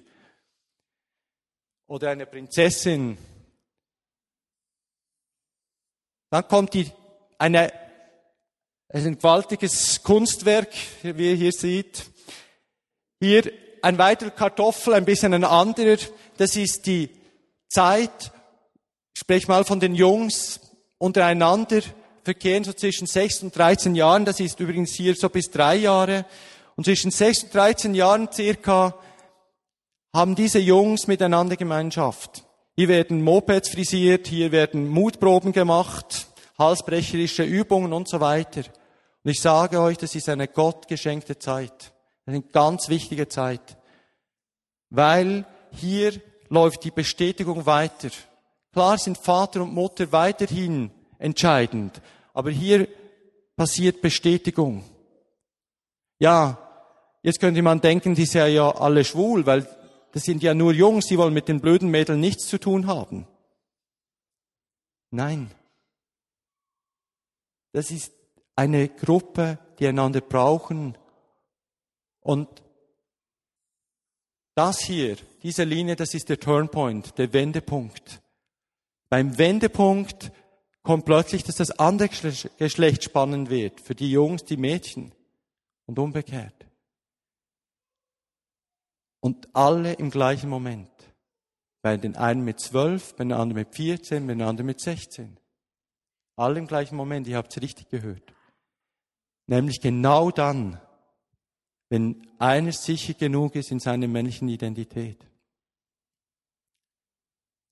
Oder 1.87 2.11
eine 2.11 2.27
Prinzessin. 2.27 3.17
Dann 6.29 6.47
kommt 6.49 6.75
die, 6.75 6.91
eine, 7.39 7.73
ein 8.91 9.17
gewaltiges 9.17 10.03
Kunstwerk, 10.03 10.69
wie 11.03 11.31
ihr 11.31 11.37
hier 11.37 11.53
seht. 11.53 12.05
Hier 13.21 13.51
ein 13.81 13.97
weiterer 13.97 14.31
Kartoffel, 14.31 14.93
ein 14.93 15.07
bisschen 15.07 15.33
ein 15.33 15.45
anderer. 15.45 15.97
Das 16.37 16.57
ist 16.57 16.85
die 16.85 17.09
Zeit, 17.69 18.33
sprech 19.23 19.47
mal 19.47 19.65
von 19.65 19.79
den 19.79 19.95
Jungs 19.95 20.59
untereinander, 20.99 21.81
verkehren 22.25 22.65
so 22.65 22.73
zwischen 22.73 23.07
6 23.07 23.45
und 23.45 23.57
13 23.57 23.95
Jahren, 23.95 24.25
das 24.25 24.41
ist 24.41 24.59
übrigens 24.59 24.95
hier 24.95 25.15
so 25.15 25.29
bis 25.29 25.49
drei 25.49 25.77
Jahre, 25.77 26.25
und 26.75 26.85
zwischen 26.85 27.13
6 27.13 27.45
und 27.45 27.55
13 27.55 27.95
Jahren 27.95 28.29
circa 28.33 28.97
haben 30.13 30.35
diese 30.35 30.59
Jungs 30.59 31.07
miteinander 31.07 31.55
Gemeinschaft. 31.55 32.45
Hier 32.75 32.89
werden 32.89 33.23
Mopeds 33.23 33.69
frisiert, 33.69 34.27
hier 34.27 34.51
werden 34.51 34.89
Mutproben 34.89 35.53
gemacht, 35.53 36.27
halsbrecherische 36.59 37.45
Übungen 37.45 37.93
und 37.93 38.09
so 38.09 38.19
weiter. 38.19 38.63
Und 39.23 39.31
ich 39.31 39.41
sage 39.41 39.81
euch, 39.81 39.99
das 39.99 40.17
ist 40.17 40.29
eine 40.29 40.49
gottgeschenkte 40.49 41.39
Zeit. 41.39 41.93
Eine 42.27 42.43
ganz 42.43 42.89
wichtige 42.89 43.29
Zeit. 43.29 43.77
Weil 44.91 45.47
hier 45.71 46.13
läuft 46.49 46.83
die 46.83 46.91
Bestätigung 46.91 47.67
weiter. 47.67 48.11
Klar 48.73 48.97
sind 48.99 49.19
Vater 49.19 49.63
und 49.63 49.75
Mutter 49.75 50.11
weiterhin 50.13 50.91
entscheidend, 51.19 52.01
aber 52.33 52.51
hier 52.51 52.89
passiert 53.55 54.01
Bestätigung. 54.01 54.83
Ja, 56.19 56.59
jetzt 57.23 57.39
könnte 57.39 57.61
man 57.63 57.81
denken, 57.81 58.15
die 58.15 58.25
sind 58.25 58.49
ja 58.49 58.71
alle 58.75 59.05
schwul, 59.05 59.45
weil 59.45 59.69
das 60.13 60.25
sind 60.25 60.43
ja 60.43 60.55
nur 60.55 60.73
Jungs, 60.73 61.07
die 61.07 61.19
wollen 61.19 61.35
mit 61.35 61.49
den 61.49 61.61
blöden 61.61 61.91
Mädeln 61.91 62.21
nichts 62.21 62.47
zu 62.49 62.59
tun 62.59 62.87
haben. 62.87 63.27
Nein. 65.11 65.51
Das 67.73 67.91
ist 67.91 68.13
eine 68.57 68.89
Gruppe, 68.89 69.59
die 69.79 69.87
einander 69.87 70.21
brauchen. 70.21 70.97
Und 72.21 72.49
das 74.55 74.81
hier, 74.81 75.17
diese 75.43 75.65
Linie, 75.65 75.97
das 75.97 76.15
ist 76.15 76.29
der 76.29 76.41
Turnpoint, 76.41 77.19
der 77.19 77.33
Wendepunkt. 77.33 78.22
Beim 79.13 79.37
Wendepunkt 79.37 80.33
kommt 80.83 81.05
plötzlich, 81.05 81.45
dass 81.45 81.57
das 81.57 81.79
andere 81.79 82.09
Geschlecht 82.09 83.05
spannend 83.05 83.51
wird, 83.51 83.79
für 83.83 83.95
die 83.95 84.11
Jungs, 84.11 84.43
die 84.43 84.57
Mädchen 84.57 85.15
und 85.85 85.99
umgekehrt. 85.99 86.67
Und 89.21 89.55
alle 89.55 89.93
im 89.93 90.09
gleichen 90.09 90.49
Moment. 90.49 90.89
Bei 91.83 91.99
den 91.99 92.17
einen 92.17 92.43
mit 92.43 92.59
zwölf, 92.59 93.15
bei 93.15 93.25
den 93.25 93.33
anderen 93.33 93.67
mit 93.67 93.75
vierzehn, 93.75 94.27
bei 94.27 94.33
den 94.33 94.41
anderen 94.41 94.69
mit 94.69 94.81
sechzehn. 94.81 95.39
Alle 96.37 96.59
im 96.59 96.67
gleichen 96.67 96.97
Moment, 96.97 97.29
ihr 97.29 97.37
habt 97.37 97.55
es 97.55 97.63
richtig 97.63 97.91
gehört. 97.91 98.33
Nämlich 99.47 99.83
genau 99.83 100.31
dann, 100.31 100.81
wenn 101.91 102.27
einer 102.39 102.73
sicher 102.73 103.13
genug 103.13 103.57
ist 103.57 103.73
in 103.73 103.79
seiner 103.79 104.09
männlichen 104.09 104.49
Identität. 104.49 105.23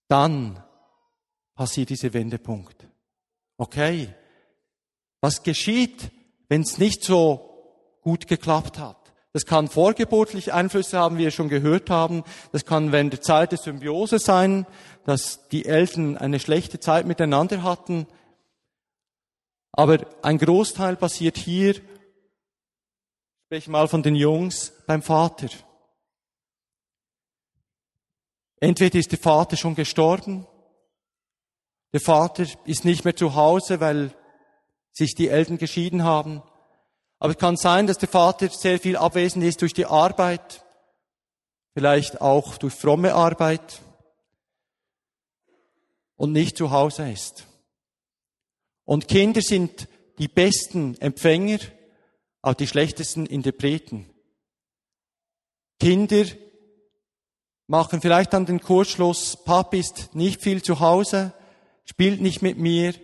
Dann 0.07 0.63
passiert 1.55 1.91
dieser 1.91 2.13
Wendepunkt. 2.13 2.87
Okay, 3.57 4.15
was 5.21 5.43
geschieht, 5.43 6.11
wenn 6.49 6.63
es 6.63 6.79
nicht 6.79 7.05
so 7.05 7.99
gut 8.03 8.27
geklappt 8.27 8.79
hat? 8.79 8.97
Das 9.33 9.47
kann 9.47 9.69
vorgeburtlich 9.69 10.53
Einflüsse 10.53 10.99
haben, 10.99 11.19
wie 11.19 11.25
wir 11.25 11.31
schon 11.31 11.49
gehört 11.49 11.89
haben. 11.89 12.25
Das 12.51 12.65
kann 12.65 12.91
während 12.91 13.13
der 13.13 13.21
Zeit 13.21 13.53
der 13.53 13.59
Symbiose 13.59 14.19
sein, 14.19 14.67
dass 15.05 15.49
die 15.49 15.67
Eltern 15.67 16.17
eine 16.17 16.41
schlechte 16.41 16.81
Zeit 16.81 17.07
miteinander 17.07 17.63
hatten. 17.63 18.07
Aber 19.73 20.05
ein 20.23 20.39
Großteil 20.39 20.97
passiert 20.97 21.37
hier, 21.37 21.77
spreche 23.47 23.71
mal 23.71 23.87
von 23.87 24.03
den 24.03 24.17
Jungs, 24.17 24.73
beim 24.87 25.03
Vater. 25.03 25.49
Entweder 28.59 28.99
ist 28.99 29.13
der 29.13 29.19
Vater 29.19 29.57
schon 29.57 29.75
gestorben 29.77 30.47
der 31.93 32.01
Vater 32.01 32.47
ist 32.65 32.85
nicht 32.85 33.05
mehr 33.05 33.17
zu 33.17 33.35
Hause, 33.35 33.81
weil 33.81 34.15
sich 34.93 35.15
die 35.15 35.29
Eltern 35.29 35.59
geschieden 35.59 36.05
haben. 36.05 36.43
Aber 37.19 37.33
es 37.33 37.39
kann 37.39 37.57
sein, 37.57 37.87
dass 37.87 37.99
der 37.99 38.09
Vater 38.09 38.49
sehr 38.49 38.79
viel 38.79 38.97
abwesend 38.97 39.45
ist 39.45 39.61
durch 39.61 39.75
die 39.75 39.87
Arbeit, 39.87 40.65
vielleicht 41.75 42.21
auch 42.21 42.57
durch 42.59 42.75
fromme 42.75 43.15
Arbeit 43.15 43.81
und 46.17 46.33
nicht 46.33 46.57
zu 46.57 46.71
Hause 46.71 47.11
ist. 47.11 47.47
Und 48.85 49.09
Kinder 49.09 49.43
sind 49.43 49.89
die 50.19 50.29
besten 50.29 50.97
Empfänger, 51.01 51.59
auch 52.43 52.55
die 52.55 52.67
schlechtesten 52.67 53.27
Interpreten. 53.27 54.09
Kinder 55.79 56.25
machen 57.67 58.01
vielleicht 58.01 58.33
dann 58.33 58.47
den 58.47 58.61
Kursschluss, 58.61 59.37
Papa 59.45 59.77
ist 59.77 60.15
nicht 60.15 60.43
viel 60.43 60.63
zu 60.63 60.81
Hause, 60.81 61.33
spielt 61.91 62.21
nicht 62.21 62.41
mit 62.41 62.57
mir. 62.57 62.95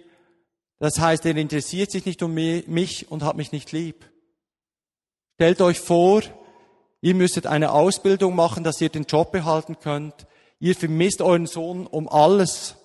Das 0.78 1.00
heißt, 1.00 1.26
er 1.26 1.36
interessiert 1.36 1.90
sich 1.90 2.06
nicht 2.06 2.22
um 2.22 2.32
mich 2.32 3.10
und 3.10 3.24
hat 3.24 3.36
mich 3.36 3.50
nicht 3.50 3.72
lieb. 3.72 4.08
Stellt 5.34 5.60
euch 5.60 5.80
vor, 5.80 6.22
ihr 7.00 7.14
müsstet 7.14 7.46
eine 7.46 7.72
Ausbildung 7.72 8.36
machen, 8.36 8.62
dass 8.62 8.80
ihr 8.80 8.88
den 8.88 9.02
Job 9.02 9.32
behalten 9.32 9.80
könnt. 9.80 10.28
Ihr 10.60 10.76
vermisst 10.76 11.20
euren 11.20 11.46
Sohn 11.46 11.86
um 11.86 12.08
alles 12.08 12.76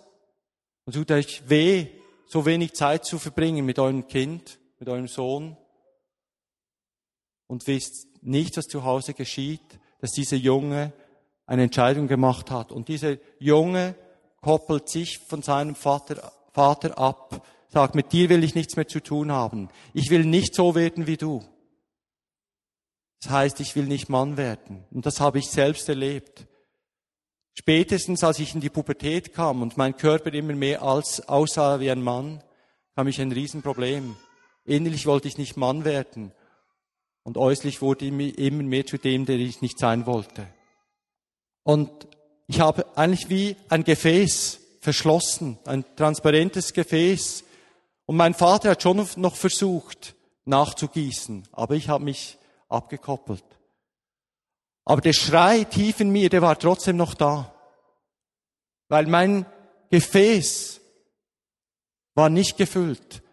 und 0.86 0.94
tut 0.94 1.12
euch 1.12 1.44
weh, 1.48 1.88
so 2.26 2.46
wenig 2.48 2.74
Zeit 2.74 3.06
zu 3.06 3.20
verbringen 3.20 3.64
mit 3.64 3.78
eurem 3.78 4.08
Kind, 4.08 4.58
mit 4.80 4.90
eurem 4.90 5.08
Sohn 5.08 5.56
und 7.46 7.68
wisst 7.68 8.08
nicht, 8.24 8.58
was 8.58 8.66
zu 8.66 8.84
Hause 8.84 9.14
geschieht, 9.14 9.80
dass 10.00 10.12
dieser 10.12 10.38
Junge 10.38 10.94
eine 11.46 11.64
Entscheidung 11.64 12.08
gemacht 12.08 12.50
hat. 12.50 12.72
Und 12.72 12.88
dieser 12.88 13.18
Junge 13.38 13.96
koppelt 14.42 14.90
sich 14.90 15.20
von 15.20 15.42
seinem 15.42 15.76
Vater, 15.76 16.32
Vater 16.54 16.98
ab, 16.98 17.46
sagt, 17.70 17.96
mit 17.96 18.12
dir 18.12 18.30
will 18.30 18.44
ich 18.44 18.56
nichts 18.56 18.76
mehr 18.76 18.88
zu 18.88 19.00
tun 19.02 19.32
haben. 19.32 19.70
Ich 19.94 20.10
will 20.10 20.26
nicht 20.26 20.56
so 20.56 20.76
werden 20.76 21.08
wie 21.08 21.18
du. 21.18 21.44
Das 23.22 23.32
heißt, 23.32 23.60
ich 23.60 23.76
will 23.76 23.86
nicht 23.86 24.10
Mann 24.10 24.36
werden. 24.36 24.84
Und 24.92 25.06
das 25.06 25.20
habe 25.20 25.40
ich 25.40 25.48
selbst 25.48 25.88
erlebt. 25.88 26.48
Spätestens 27.54 28.24
als 28.24 28.40
ich 28.40 28.56
in 28.56 28.62
die 28.62 28.70
Pubertät 28.70 29.34
kam 29.34 29.62
und 29.62 29.78
mein 29.78 29.96
Körper 29.96 30.34
immer 30.34 30.54
mehr 30.54 30.82
als, 30.82 31.28
aussah 31.28 31.80
wie 31.80 31.92
ein 31.92 32.02
Mann, 32.02 32.44
kam 32.96 33.08
ich 33.08 33.22
ein 33.22 33.32
Riesenproblem. 33.32 34.16
Innerlich 34.66 35.06
wollte 35.06 35.28
ich 35.28 35.38
nicht 35.38 35.58
Mann 35.58 35.86
werden. 35.86 36.34
Und 37.24 37.38
äußerlich 37.38 37.82
wurde 37.82 38.06
ich 38.06 38.38
immer 38.40 38.64
mehr 38.64 38.86
zu 38.86 38.98
dem, 38.98 39.26
der 39.26 39.38
ich 39.38 39.62
nicht 39.62 39.78
sein 39.78 40.06
wollte. 40.06 40.48
Und 41.64 42.08
ich 42.52 42.60
habe 42.60 42.86
eigentlich 42.98 43.30
wie 43.30 43.56
ein 43.70 43.86
Gefäß 43.86 44.60
verschlossen, 44.82 45.58
ein 45.64 45.86
transparentes 45.96 46.74
Gefäß. 46.74 47.46
Und 48.06 48.18
mein 48.18 48.34
Vater 48.34 48.72
hat 48.72 48.84
schon 48.84 49.08
noch 49.16 49.38
versucht, 49.38 50.16
nachzugießen, 50.44 51.48
aber 51.54 51.76
ich 51.76 51.88
habe 51.88 52.04
mich 52.04 52.38
abgekoppelt. 52.68 53.46
Aber 54.84 55.00
der 55.00 55.14
Schrei 55.14 55.64
tief 55.64 56.02
in 56.02 56.10
mir, 56.10 56.30
der 56.30 56.42
war 56.42 56.60
trotzdem 56.60 56.98
noch 56.98 57.14
da. 57.14 57.56
Weil 58.90 59.08
mein 59.08 59.46
Gefäß 59.90 60.82
war 62.16 62.30
nicht 62.30 62.58
gefüllt. 62.58 63.24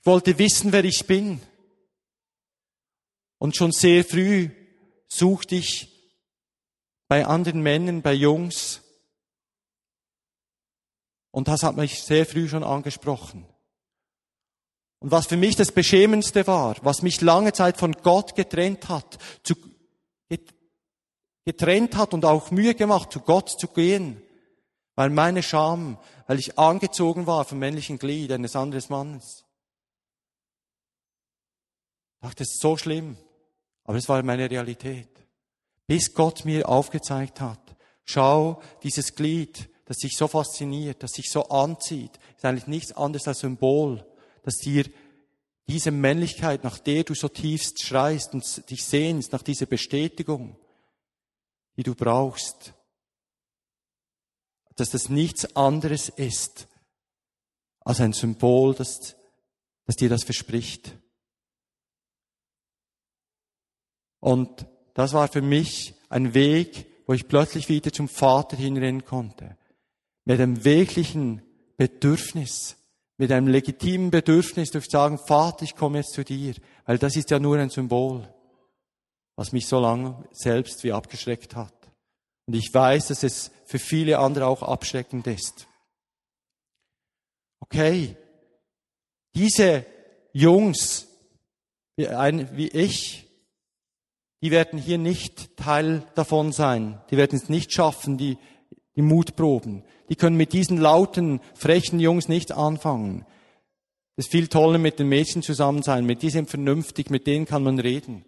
Ich 0.00 0.06
wollte 0.06 0.38
wissen, 0.38 0.70
wer 0.70 0.84
ich 0.84 1.06
bin. 1.06 1.40
Und 3.38 3.56
schon 3.56 3.72
sehr 3.72 4.04
früh 4.04 4.50
suchte 5.08 5.54
ich 5.54 5.91
bei 7.12 7.26
anderen 7.26 7.60
Männern, 7.60 8.00
bei 8.00 8.14
Jungs. 8.14 8.80
Und 11.30 11.46
das 11.46 11.62
hat 11.62 11.76
mich 11.76 12.02
sehr 12.02 12.24
früh 12.24 12.48
schon 12.48 12.64
angesprochen. 12.64 13.44
Und 14.98 15.10
was 15.10 15.26
für 15.26 15.36
mich 15.36 15.54
das 15.54 15.72
Beschämendste 15.72 16.46
war, 16.46 16.76
was 16.80 17.02
mich 17.02 17.20
lange 17.20 17.52
Zeit 17.52 17.76
von 17.76 17.92
Gott 17.92 18.34
getrennt 18.34 18.88
hat, 18.88 19.18
zu, 19.42 19.54
getrennt 21.44 21.96
hat 21.96 22.14
und 22.14 22.24
auch 22.24 22.50
Mühe 22.50 22.74
gemacht, 22.74 23.12
zu 23.12 23.20
Gott 23.20 23.50
zu 23.60 23.68
gehen, 23.68 24.22
weil 24.94 25.10
meine 25.10 25.42
Scham, 25.42 25.98
weil 26.26 26.38
ich 26.38 26.58
angezogen 26.58 27.26
war 27.26 27.44
vom 27.44 27.58
männlichen 27.58 27.98
Glied 27.98 28.32
eines 28.32 28.56
anderen 28.56 28.84
Mannes. 28.88 29.44
Ich 32.14 32.22
dachte, 32.22 32.36
das 32.36 32.52
ist 32.52 32.62
so 32.62 32.78
schlimm. 32.78 33.18
Aber 33.84 33.98
es 33.98 34.08
war 34.08 34.22
meine 34.22 34.48
Realität. 34.48 35.11
Bis 35.86 36.14
Gott 36.14 36.44
mir 36.44 36.68
aufgezeigt 36.68 37.40
hat, 37.40 37.76
schau, 38.04 38.62
dieses 38.82 39.14
Glied, 39.14 39.68
das 39.84 39.98
dich 39.98 40.16
so 40.16 40.28
fasziniert, 40.28 41.02
das 41.02 41.12
dich 41.12 41.30
so 41.30 41.48
anzieht, 41.48 42.18
ist 42.36 42.44
eigentlich 42.44 42.66
nichts 42.66 42.92
anderes 42.92 43.28
als 43.28 43.40
Symbol, 43.40 44.06
dass 44.42 44.56
dir 44.56 44.84
diese 45.68 45.90
Männlichkeit, 45.90 46.64
nach 46.64 46.78
der 46.78 47.04
du 47.04 47.14
so 47.14 47.28
tiefst 47.28 47.82
schreist 47.82 48.34
und 48.34 48.70
dich 48.70 48.84
sehnst, 48.84 49.32
nach 49.32 49.42
dieser 49.42 49.66
Bestätigung, 49.66 50.56
die 51.76 51.82
du 51.82 51.94
brauchst, 51.94 52.74
dass 54.76 54.90
das 54.90 55.08
nichts 55.08 55.56
anderes 55.56 56.08
ist 56.08 56.68
als 57.80 58.00
ein 58.00 58.12
Symbol, 58.12 58.74
das, 58.74 59.16
das 59.86 59.96
dir 59.96 60.08
das 60.08 60.24
verspricht. 60.24 60.96
Und 64.20 64.66
das 64.94 65.12
war 65.12 65.28
für 65.28 65.42
mich 65.42 65.94
ein 66.08 66.34
Weg, 66.34 66.86
wo 67.06 67.14
ich 67.14 67.28
plötzlich 67.28 67.68
wieder 67.68 67.92
zum 67.92 68.08
Vater 68.08 68.56
hinrennen 68.56 69.04
konnte. 69.04 69.56
Mit 70.24 70.40
einem 70.40 70.64
wirklichen 70.64 71.42
Bedürfnis, 71.76 72.76
mit 73.16 73.32
einem 73.32 73.48
legitimen 73.48 74.10
Bedürfnis 74.10 74.70
durch 74.70 74.86
sagen, 74.86 75.18
Vater, 75.18 75.64
ich 75.64 75.74
komme 75.74 75.98
jetzt 75.98 76.12
zu 76.12 76.24
dir. 76.24 76.54
Weil 76.84 76.98
das 76.98 77.16
ist 77.16 77.30
ja 77.30 77.38
nur 77.38 77.58
ein 77.58 77.70
Symbol, 77.70 78.28
was 79.36 79.52
mich 79.52 79.66
so 79.66 79.80
lange 79.80 80.24
selbst 80.32 80.84
wie 80.84 80.92
abgeschreckt 80.92 81.56
hat. 81.56 81.74
Und 82.46 82.54
ich 82.54 82.72
weiß, 82.72 83.08
dass 83.08 83.22
es 83.22 83.50
für 83.64 83.78
viele 83.78 84.18
andere 84.18 84.46
auch 84.46 84.62
abschreckend 84.62 85.26
ist. 85.26 85.66
Okay, 87.60 88.16
diese 89.34 89.86
Jungs, 90.32 91.06
wie, 91.96 92.68
ich, 92.68 93.21
die 94.42 94.50
werden 94.50 94.78
hier 94.78 94.98
nicht 94.98 95.56
Teil 95.56 96.02
davon 96.16 96.52
sein. 96.52 97.00
Die 97.10 97.16
werden 97.16 97.38
es 97.38 97.48
nicht 97.48 97.72
schaffen, 97.72 98.18
die, 98.18 98.38
die 98.96 99.02
Mutproben. 99.02 99.84
Die 100.08 100.16
können 100.16 100.36
mit 100.36 100.52
diesen 100.52 100.78
lauten, 100.78 101.40
frechen 101.54 102.00
Jungs 102.00 102.28
nichts 102.28 102.50
anfangen. 102.50 103.24
Es 104.16 104.26
ist 104.26 104.32
viel 104.32 104.48
toller 104.48 104.78
mit 104.78 104.98
den 104.98 105.08
Mädchen 105.08 105.42
zusammen 105.42 105.82
sein. 105.82 106.04
Mit 106.04 106.22
die 106.22 106.30
sind 106.30 106.50
vernünftig, 106.50 107.08
mit 107.08 107.28
denen 107.28 107.46
kann 107.46 107.62
man 107.62 107.78
reden. 107.78 108.24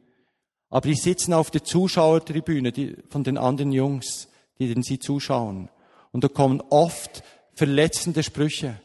Aber 0.71 0.89
die 0.89 0.95
sitzen 0.95 1.35
auf 1.35 1.51
der 1.51 1.65
Zuschauertribüne 1.65 2.71
die, 2.71 2.97
von 3.09 3.25
den 3.25 3.37
anderen 3.37 3.73
Jungs, 3.73 4.29
die 4.59 4.73
den 4.73 4.85
sie 4.85 5.01
zuschauen. 5.01 5.69
Und 6.13 6.23
da 6.23 6.29
kommen 6.29 6.63
oft 6.71 7.25
verletzende 7.55 8.23
Sprüche, 8.23 8.81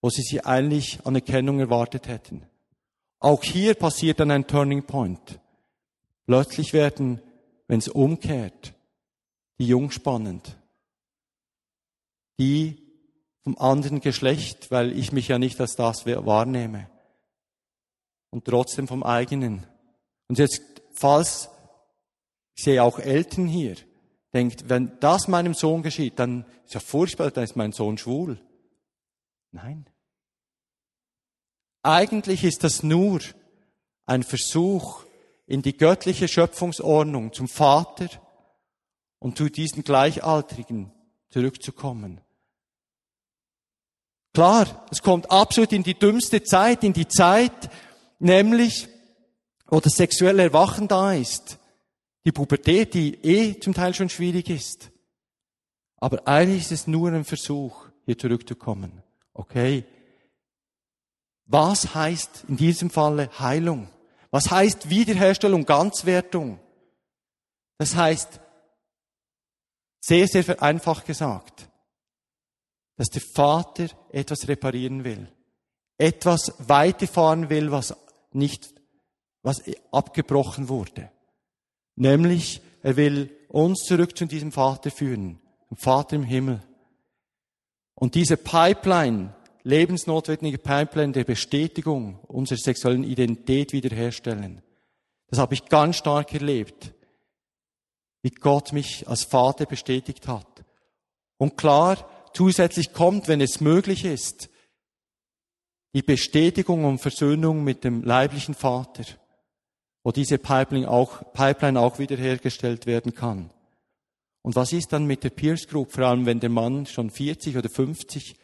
wo 0.00 0.08
sie 0.08 0.22
sie 0.22 0.42
eigentlich 0.42 1.00
Anerkennung 1.04 1.60
erwartet 1.60 2.08
hätten. 2.08 2.46
Auch 3.18 3.44
hier 3.44 3.74
passiert 3.74 4.20
dann 4.20 4.30
ein 4.30 4.46
Turning 4.46 4.84
Point. 4.84 5.38
Plötzlich 6.30 6.72
werden, 6.72 7.20
wenn 7.66 7.80
es 7.80 7.88
umkehrt, 7.88 8.72
die 9.58 9.66
Jung 9.66 9.90
spannend. 9.90 10.56
Die 12.38 12.86
vom 13.42 13.58
anderen 13.58 14.00
Geschlecht, 14.00 14.70
weil 14.70 14.96
ich 14.96 15.10
mich 15.10 15.26
ja 15.26 15.40
nicht 15.40 15.60
als 15.60 15.74
das 15.74 16.06
wahrnehme. 16.06 16.88
Und 18.30 18.44
trotzdem 18.44 18.86
vom 18.86 19.02
eigenen. 19.02 19.66
Und 20.28 20.38
jetzt, 20.38 20.62
falls, 20.92 21.48
ich 22.54 22.62
sehe 22.62 22.84
auch 22.84 23.00
Eltern 23.00 23.48
hier, 23.48 23.74
denkt, 24.32 24.68
wenn 24.68 25.00
das 25.00 25.26
meinem 25.26 25.54
Sohn 25.54 25.82
geschieht, 25.82 26.20
dann 26.20 26.46
ist 26.64 26.74
ja 26.74 26.78
furchtbar, 26.78 27.32
dann 27.32 27.42
ist 27.42 27.56
mein 27.56 27.72
Sohn 27.72 27.98
schwul. 27.98 28.40
Nein. 29.50 29.84
Eigentlich 31.82 32.44
ist 32.44 32.62
das 32.62 32.84
nur 32.84 33.18
ein 34.06 34.22
Versuch, 34.22 35.09
in 35.50 35.62
die 35.62 35.76
göttliche 35.76 36.28
Schöpfungsordnung 36.28 37.32
zum 37.32 37.48
Vater 37.48 38.08
und 39.18 39.36
zu 39.36 39.48
diesen 39.48 39.82
Gleichaltrigen 39.82 40.92
zurückzukommen. 41.28 42.20
Klar, 44.32 44.86
es 44.92 45.02
kommt 45.02 45.28
absolut 45.28 45.72
in 45.72 45.82
die 45.82 45.98
dümmste 45.98 46.44
Zeit, 46.44 46.84
in 46.84 46.92
die 46.92 47.08
Zeit, 47.08 47.68
nämlich, 48.20 48.86
wo 49.66 49.80
das 49.80 49.94
sexuelle 49.94 50.44
Erwachen 50.44 50.86
da 50.86 51.14
ist. 51.14 51.58
Die 52.24 52.30
Pubertät, 52.32 52.94
die 52.94 53.14
eh 53.14 53.58
zum 53.58 53.74
Teil 53.74 53.92
schon 53.92 54.08
schwierig 54.08 54.48
ist. 54.50 54.92
Aber 55.96 56.28
eigentlich 56.28 56.62
ist 56.62 56.72
es 56.72 56.86
nur 56.86 57.10
ein 57.10 57.24
Versuch, 57.24 57.88
hier 58.06 58.16
zurückzukommen. 58.16 59.02
Okay. 59.34 59.84
Was 61.46 61.92
heißt 61.92 62.44
in 62.46 62.56
diesem 62.56 62.88
Falle 62.88 63.28
Heilung? 63.40 63.88
Was 64.30 64.50
heißt 64.50 64.88
Wiederherstellung, 64.88 65.64
Ganzwertung? 65.64 66.60
Das 67.78 67.96
heißt, 67.96 68.40
sehr, 70.00 70.26
sehr 70.28 70.44
vereinfacht 70.44 71.06
gesagt, 71.06 71.68
dass 72.96 73.08
der 73.08 73.22
Vater 73.34 73.88
etwas 74.12 74.48
reparieren 74.48 75.04
will, 75.04 75.32
etwas 75.98 76.54
weiterfahren 76.58 77.50
will, 77.50 77.70
was 77.70 77.96
nicht, 78.32 78.72
was 79.42 79.62
abgebrochen 79.90 80.68
wurde. 80.68 81.10
Nämlich, 81.96 82.60
er 82.82 82.96
will 82.96 83.36
uns 83.48 83.84
zurück 83.84 84.16
zu 84.16 84.26
diesem 84.26 84.52
Vater 84.52 84.90
führen, 84.90 85.40
dem 85.70 85.76
Vater 85.76 86.16
im 86.16 86.24
Himmel. 86.24 86.62
Und 87.94 88.14
diese 88.14 88.36
Pipeline, 88.36 89.34
lebensnotwendige 89.62 90.58
Pipeline 90.58 91.12
der 91.12 91.24
Bestätigung 91.24 92.18
unserer 92.26 92.58
sexuellen 92.58 93.04
Identität 93.04 93.72
wiederherstellen. 93.72 94.62
Das 95.28 95.38
habe 95.38 95.54
ich 95.54 95.66
ganz 95.66 95.96
stark 95.96 96.32
erlebt, 96.34 96.92
wie 98.22 98.30
Gott 98.30 98.72
mich 98.72 99.08
als 99.08 99.24
Vater 99.24 99.66
bestätigt 99.66 100.28
hat. 100.28 100.64
Und 101.38 101.56
klar, 101.56 102.08
zusätzlich 102.34 102.92
kommt, 102.92 103.28
wenn 103.28 103.40
es 103.40 103.60
möglich 103.60 104.04
ist, 104.04 104.50
die 105.94 106.02
Bestätigung 106.02 106.84
und 106.84 106.98
Versöhnung 106.98 107.64
mit 107.64 107.84
dem 107.84 108.02
leiblichen 108.02 108.54
Vater, 108.54 109.04
wo 110.02 110.12
diese 110.12 110.38
Pipeline 110.38 110.88
auch, 110.88 111.32
Pipeline 111.32 111.80
auch 111.80 111.98
wiederhergestellt 111.98 112.86
werden 112.86 113.14
kann. 113.14 113.50
Und 114.42 114.56
was 114.56 114.72
ist 114.72 114.92
dann 114.92 115.06
mit 115.06 115.24
der 115.24 115.30
Peers 115.30 115.66
Group, 115.66 115.92
vor 115.92 116.04
allem 116.04 116.26
wenn 116.26 116.40
der 116.40 116.50
Mann 116.50 116.86
schon 116.86 117.10
40 117.10 117.56
oder 117.56 117.68
50 117.68 118.36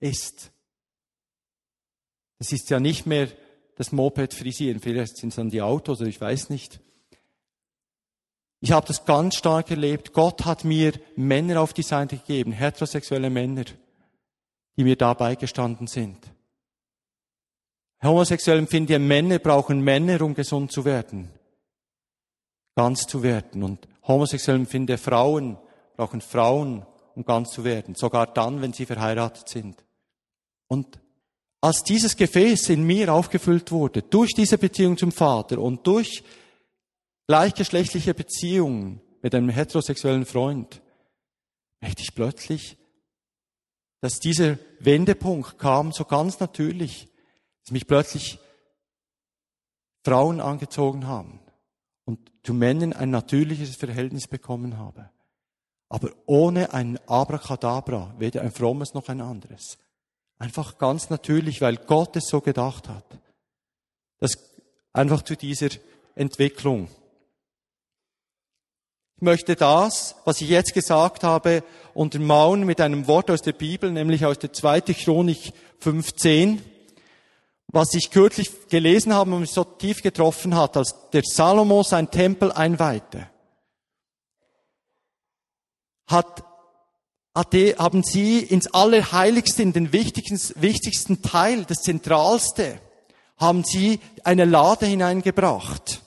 ist. 0.00 0.50
Es 2.38 2.52
ist 2.52 2.70
ja 2.70 2.80
nicht 2.80 3.06
mehr 3.06 3.28
das 3.76 3.92
Moped 3.92 4.34
frisieren, 4.34 4.80
vielleicht 4.80 5.16
sind 5.16 5.30
es 5.30 5.36
dann 5.36 5.50
die 5.50 5.62
Autos 5.62 6.00
oder 6.00 6.08
ich 6.08 6.20
weiß 6.20 6.50
nicht. 6.50 6.80
Ich 8.60 8.72
habe 8.72 8.86
das 8.86 9.06
ganz 9.06 9.36
stark 9.36 9.70
erlebt. 9.70 10.12
Gott 10.12 10.44
hat 10.44 10.64
mir 10.64 10.92
Männer 11.16 11.60
auf 11.62 11.72
die 11.72 11.82
Seite 11.82 12.18
gegeben, 12.18 12.52
heterosexuelle 12.52 13.30
Männer, 13.30 13.64
die 14.76 14.84
mir 14.84 14.96
dabei 14.96 15.34
gestanden 15.34 15.86
sind. 15.86 16.18
Homosexuell 18.02 18.58
empfinde 18.58 18.98
Männer 18.98 19.38
brauchen 19.38 19.82
Männer, 19.82 20.20
um 20.22 20.34
gesund 20.34 20.72
zu 20.72 20.84
werden, 20.84 21.30
ganz 22.74 23.06
zu 23.06 23.22
werden. 23.22 23.62
Und 23.62 23.88
homosexuell 24.06 24.56
empfinde 24.56 24.96
Frauen 24.96 25.58
brauchen 25.96 26.22
Frauen, 26.22 26.86
um 27.14 27.24
ganz 27.24 27.50
zu 27.50 27.64
werden, 27.64 27.94
sogar 27.94 28.26
dann, 28.26 28.62
wenn 28.62 28.72
sie 28.72 28.86
verheiratet 28.86 29.48
sind. 29.48 29.84
Und 30.70 31.00
als 31.60 31.82
dieses 31.82 32.16
Gefäß 32.16 32.68
in 32.68 32.84
mir 32.84 33.12
aufgefüllt 33.12 33.72
wurde, 33.72 34.02
durch 34.02 34.30
diese 34.34 34.56
Beziehung 34.56 34.96
zum 34.96 35.10
Vater 35.10 35.58
und 35.58 35.84
durch 35.86 36.22
gleichgeschlechtliche 37.26 38.14
Beziehungen 38.14 39.00
mit 39.20 39.34
einem 39.34 39.48
heterosexuellen 39.48 40.24
Freund, 40.24 40.80
merkte 41.80 42.02
ich 42.02 42.14
plötzlich, 42.14 42.78
dass 44.00 44.20
dieser 44.20 44.58
Wendepunkt 44.78 45.58
kam 45.58 45.92
so 45.92 46.04
ganz 46.04 46.38
natürlich, 46.38 47.08
dass 47.64 47.72
mich 47.72 47.86
plötzlich 47.86 48.38
Frauen 50.04 50.40
angezogen 50.40 51.08
haben 51.08 51.40
und 52.04 52.30
zu 52.44 52.54
Männern 52.54 52.92
ein 52.92 53.10
natürliches 53.10 53.74
Verhältnis 53.74 54.28
bekommen 54.28 54.78
habe. 54.78 55.10
Aber 55.88 56.12
ohne 56.26 56.72
ein 56.72 56.96
Abracadabra, 57.08 58.14
weder 58.18 58.42
ein 58.42 58.52
frommes 58.52 58.94
noch 58.94 59.08
ein 59.08 59.20
anderes. 59.20 59.76
Einfach 60.40 60.78
ganz 60.78 61.10
natürlich, 61.10 61.60
weil 61.60 61.76
Gott 61.76 62.16
es 62.16 62.28
so 62.28 62.40
gedacht 62.40 62.88
hat. 62.88 63.04
Das 64.20 64.38
einfach 64.90 65.20
zu 65.20 65.36
dieser 65.36 65.68
Entwicklung. 66.14 66.88
Ich 69.16 69.22
möchte 69.22 69.54
das, 69.54 70.16
was 70.24 70.40
ich 70.40 70.48
jetzt 70.48 70.72
gesagt 70.72 71.24
habe, 71.24 71.62
untermauern 71.92 72.64
mit 72.64 72.80
einem 72.80 73.06
Wort 73.06 73.30
aus 73.30 73.42
der 73.42 73.52
Bibel, 73.52 73.92
nämlich 73.92 74.24
aus 74.24 74.38
der 74.38 74.50
2. 74.50 74.80
Chronik 74.80 75.52
15, 75.80 76.62
was 77.68 77.92
ich 77.92 78.10
kürzlich 78.10 78.50
gelesen 78.70 79.12
habe 79.12 79.34
und 79.34 79.42
mich 79.42 79.52
so 79.52 79.62
tief 79.62 80.00
getroffen 80.00 80.56
hat, 80.56 80.74
als 80.78 80.94
der 81.12 81.22
Salomo 81.22 81.82
sein 81.82 82.10
Tempel 82.10 82.50
einweihte. 82.50 83.28
Hat 86.06 86.49
haben 87.34 88.02
sie 88.02 88.40
ins 88.40 88.72
Allerheiligste, 88.74 89.62
in 89.62 89.72
den 89.72 89.92
wichtigsten, 89.92 90.60
wichtigsten 90.60 91.22
Teil, 91.22 91.64
das 91.64 91.78
Zentralste, 91.78 92.80
haben 93.36 93.64
sie 93.64 94.00
eine 94.24 94.44
Lade 94.44 94.86
hineingebracht. 94.86 96.02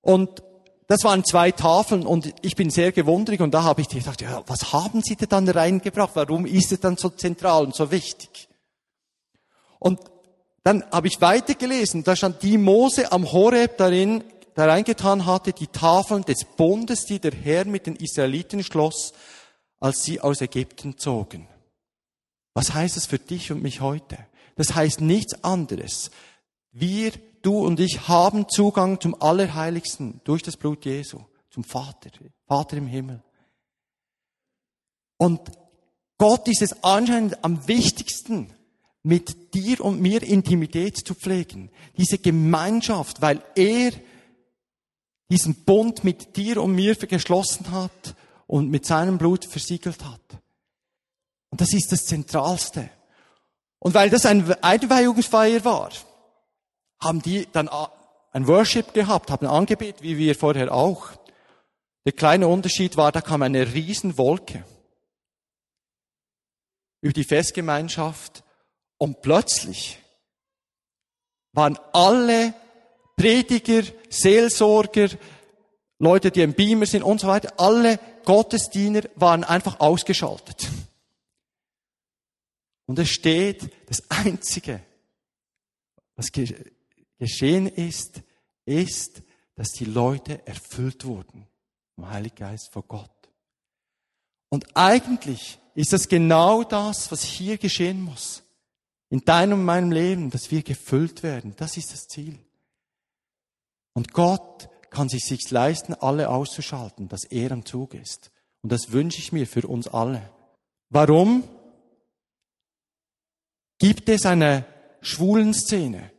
Und 0.00 0.42
das 0.86 1.04
waren 1.04 1.24
zwei 1.24 1.50
Tafeln 1.50 2.06
und 2.06 2.34
ich 2.42 2.56
bin 2.56 2.68
sehr 2.68 2.92
gewundert 2.92 3.40
und 3.40 3.54
da 3.54 3.62
habe 3.62 3.80
ich 3.80 3.88
gedacht, 3.88 4.20
ja, 4.20 4.42
was 4.46 4.72
haben 4.72 5.02
Sie 5.02 5.16
denn 5.16 5.28
dann 5.30 5.48
reingebracht? 5.48 6.10
Warum 6.14 6.44
ist 6.44 6.72
es 6.72 6.80
dann 6.80 6.98
so 6.98 7.08
zentral 7.08 7.64
und 7.64 7.74
so 7.74 7.90
wichtig? 7.90 8.48
Und 9.78 10.00
dann 10.62 10.84
habe 10.90 11.08
ich 11.08 11.20
weitergelesen, 11.20 12.04
da 12.04 12.16
stand 12.16 12.42
die 12.42 12.58
Mose 12.58 13.12
am 13.12 13.32
Horeb 13.32 13.78
darin, 13.78 14.24
da 14.54 14.66
reingetan 14.66 15.26
hatte, 15.26 15.52
die 15.52 15.66
Tafeln 15.66 16.22
des 16.22 16.44
Bundes, 16.56 17.06
die 17.06 17.18
der 17.18 17.32
Herr 17.32 17.64
mit 17.64 17.86
den 17.86 17.96
Israeliten 17.96 18.62
schloss, 18.62 19.12
als 19.84 20.02
sie 20.02 20.18
aus 20.18 20.40
Ägypten 20.40 20.96
zogen. 20.96 21.46
Was 22.54 22.72
heißt 22.72 22.96
es 22.96 23.04
für 23.04 23.18
dich 23.18 23.52
und 23.52 23.62
mich 23.62 23.82
heute? 23.82 24.16
Das 24.56 24.74
heißt 24.74 25.02
nichts 25.02 25.44
anderes. 25.44 26.10
Wir 26.72 27.12
du 27.42 27.58
und 27.58 27.78
ich 27.80 28.08
haben 28.08 28.48
Zugang 28.48 28.98
zum 28.98 29.14
Allerheiligsten 29.20 30.22
durch 30.24 30.42
das 30.42 30.56
Blut 30.56 30.86
Jesu, 30.86 31.20
zum 31.50 31.64
Vater, 31.64 32.08
Vater 32.46 32.78
im 32.78 32.86
Himmel. 32.86 33.22
Und 35.18 35.52
Gott 36.16 36.48
ist 36.48 36.62
es 36.62 36.82
anscheinend 36.82 37.44
am 37.44 37.68
wichtigsten, 37.68 38.54
mit 39.02 39.52
dir 39.52 39.82
und 39.82 40.00
mir 40.00 40.22
Intimität 40.22 40.96
zu 40.96 41.14
pflegen. 41.14 41.70
Diese 41.98 42.16
Gemeinschaft, 42.16 43.20
weil 43.20 43.44
er 43.54 43.92
diesen 45.30 45.54
Bund 45.66 46.04
mit 46.04 46.38
dir 46.38 46.62
und 46.62 46.74
mir 46.74 46.94
geschlossen 46.94 47.70
hat 47.70 48.16
und 48.46 48.70
mit 48.70 48.86
seinem 48.86 49.18
Blut 49.18 49.44
versiegelt 49.44 50.04
hat. 50.04 50.20
Und 51.50 51.60
das 51.60 51.72
ist 51.72 51.92
das 51.92 52.06
Zentralste. 52.06 52.90
Und 53.78 53.94
weil 53.94 54.10
das 54.10 54.26
ein 54.26 54.50
Einweihungsfeier 54.62 55.64
war, 55.64 55.90
haben 57.00 57.22
die 57.22 57.46
dann 57.52 57.68
ein 58.32 58.46
Worship 58.46 58.94
gehabt, 58.94 59.30
haben 59.30 59.46
angebetet, 59.46 60.02
wie 60.02 60.18
wir 60.18 60.34
vorher 60.34 60.72
auch. 60.72 61.10
Der 62.04 62.12
kleine 62.12 62.48
Unterschied 62.48 62.96
war, 62.96 63.12
da 63.12 63.20
kam 63.20 63.42
eine 63.42 63.72
Riesenwolke 63.72 64.64
über 67.00 67.12
die 67.12 67.24
Festgemeinschaft 67.24 68.42
und 68.98 69.22
plötzlich 69.22 69.98
waren 71.52 71.78
alle 71.92 72.54
Prediger, 73.16 73.82
Seelsorger, 74.08 75.08
Leute, 75.98 76.30
die 76.30 76.40
im 76.40 76.54
Beamer 76.54 76.86
sind 76.86 77.02
und 77.02 77.20
so 77.20 77.28
weiter, 77.28 77.52
alle 77.58 78.00
Gottesdiener 78.24 79.02
waren 79.16 79.44
einfach 79.44 79.80
ausgeschaltet. 79.80 80.68
Und 82.86 82.98
es 82.98 83.08
steht, 83.10 83.70
das 83.88 84.10
Einzige, 84.10 84.82
was 86.16 86.30
geschehen 87.18 87.66
ist, 87.66 88.22
ist, 88.66 89.22
dass 89.54 89.70
die 89.70 89.84
Leute 89.84 90.46
erfüllt 90.46 91.04
wurden 91.04 91.46
vom 91.94 92.10
Heiligen 92.10 92.36
Geist 92.36 92.72
vor 92.72 92.82
Gott. 92.82 93.10
Und 94.48 94.76
eigentlich 94.76 95.58
ist 95.74 95.92
das 95.92 96.08
genau 96.08 96.62
das, 96.62 97.10
was 97.10 97.22
hier 97.22 97.58
geschehen 97.58 98.00
muss. 98.02 98.42
In 99.10 99.24
deinem 99.24 99.60
und 99.60 99.64
meinem 99.64 99.92
Leben, 99.92 100.30
dass 100.30 100.50
wir 100.50 100.62
gefüllt 100.62 101.22
werden. 101.22 101.54
Das 101.56 101.76
ist 101.76 101.92
das 101.92 102.08
Ziel. 102.08 102.38
Und 103.92 104.12
Gott 104.12 104.68
kann 104.94 105.08
sich 105.08 105.24
sich 105.24 105.50
leisten, 105.50 105.92
alle 105.92 106.30
auszuschalten, 106.30 107.08
dass 107.08 107.24
er 107.24 107.50
am 107.50 107.66
Zug 107.66 107.94
ist. 107.94 108.30
Und 108.62 108.70
das 108.72 108.92
wünsche 108.92 109.18
ich 109.18 109.32
mir 109.32 109.46
für 109.46 109.66
uns 109.66 109.88
alle. 109.88 110.30
Warum? 110.88 111.42
Gibt 113.78 114.08
es 114.08 114.24
eine 114.24 114.64
schwulen 115.02 115.52
Szene? 115.52 116.12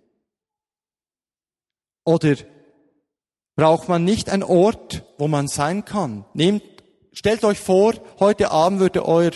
Oder 2.03 2.35
braucht 3.55 3.88
man 3.88 4.03
nicht 4.03 4.29
einen 4.29 4.43
Ort, 4.43 5.03
wo 5.17 5.27
man 5.27 5.47
sein 5.47 5.85
kann? 5.85 6.25
Nehmt, 6.33 6.63
stellt 7.13 7.45
euch 7.45 7.59
vor, 7.59 7.93
heute 8.19 8.51
Abend 8.51 8.81
würde 8.81 9.05
euer 9.05 9.31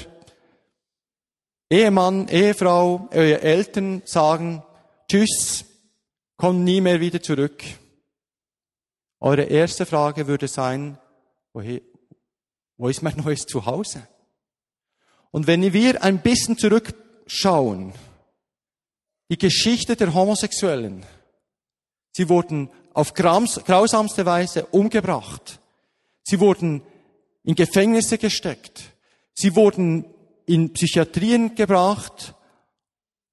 Ehemann, 1.72 2.28
Ehefrau, 2.28 3.08
eure 3.12 3.42
Eltern 3.42 4.02
sagen, 4.06 4.64
tschüss, 5.08 5.66
kommt 6.36 6.64
nie 6.64 6.82
mehr 6.82 7.00
wieder 7.00 7.22
zurück. 7.22 7.64
Eure 9.20 9.44
erste 9.44 9.86
Frage 9.86 10.28
würde 10.28 10.48
sein, 10.48 10.98
wo 11.54 12.88
ist 12.88 13.02
mein 13.02 13.18
neues 13.24 13.46
Zuhause? 13.46 14.08
Und 15.32 15.48
wenn 15.48 15.74
wir 15.74 16.04
ein 16.04 16.22
bisschen 16.22 16.58
zurückschauen, 16.58 17.94
die 19.30 19.38
Geschichte 19.38 19.96
der 19.96 20.14
Homosexuellen, 20.14 21.06
Sie 22.12 22.28
wurden 22.28 22.70
auf 22.94 23.14
grausamste 23.14 24.26
Weise 24.26 24.66
umgebracht. 24.68 25.60
Sie 26.24 26.40
wurden 26.40 26.82
in 27.44 27.56
Gefängnisse 27.56 28.18
gesteckt. 28.18 28.94
Sie 29.34 29.56
wurden 29.56 30.06
in 30.46 30.74
Psychiatrien 30.74 31.56
gebracht 31.56 32.36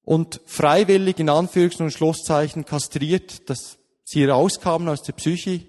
und 0.02 0.40
freiwillig 0.46 1.18
in 1.18 1.30
Anführungs- 1.30 1.82
und 1.82 1.90
Schlusszeichen 1.90 2.64
kastriert, 2.64 3.50
dass 3.50 3.78
sie 4.04 4.24
rauskamen 4.24 4.88
aus 4.88 5.02
der 5.02 5.14
Psyche, 5.14 5.62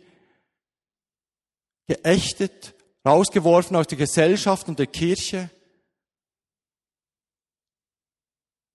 geächtet, 1.87 2.75
rausgeworfen 3.05 3.75
aus 3.75 3.87
der 3.87 3.97
Gesellschaft 3.97 4.67
und 4.67 4.79
der 4.79 4.87
Kirche. 4.87 5.49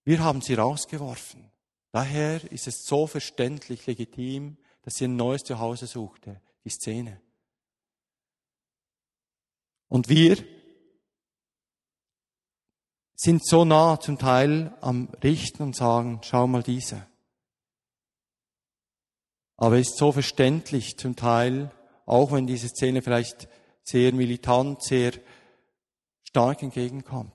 Wir 0.03 0.19
haben 0.19 0.41
sie 0.41 0.55
rausgeworfen. 0.55 1.51
Daher 1.91 2.51
ist 2.51 2.67
es 2.67 2.83
so 2.85 3.07
verständlich 3.07 3.85
legitim, 3.85 4.57
dass 4.81 4.95
sie 4.95 5.05
ein 5.05 5.15
neues 5.15 5.43
Zuhause 5.43 5.87
suchte, 5.87 6.41
die 6.65 6.69
Szene. 6.69 7.21
Und 9.87 10.09
wir 10.09 10.43
sind 13.15 13.45
so 13.45 13.63
nah 13.63 13.99
zum 13.99 14.17
Teil 14.17 14.75
am 14.81 15.07
Richten 15.23 15.61
und 15.61 15.75
sagen, 15.75 16.19
schau 16.23 16.47
mal 16.47 16.63
diese. 16.63 17.07
Aber 19.55 19.77
es 19.77 19.89
ist 19.89 19.97
so 19.97 20.11
verständlich 20.11 20.97
zum 20.97 21.15
Teil, 21.15 21.71
auch 22.05 22.31
wenn 22.31 22.47
diese 22.47 22.69
Szene 22.69 23.01
vielleicht 23.01 23.47
sehr 23.83 24.13
militant, 24.13 24.81
sehr 24.83 25.13
stark 26.23 26.63
entgegenkommt. 26.63 27.33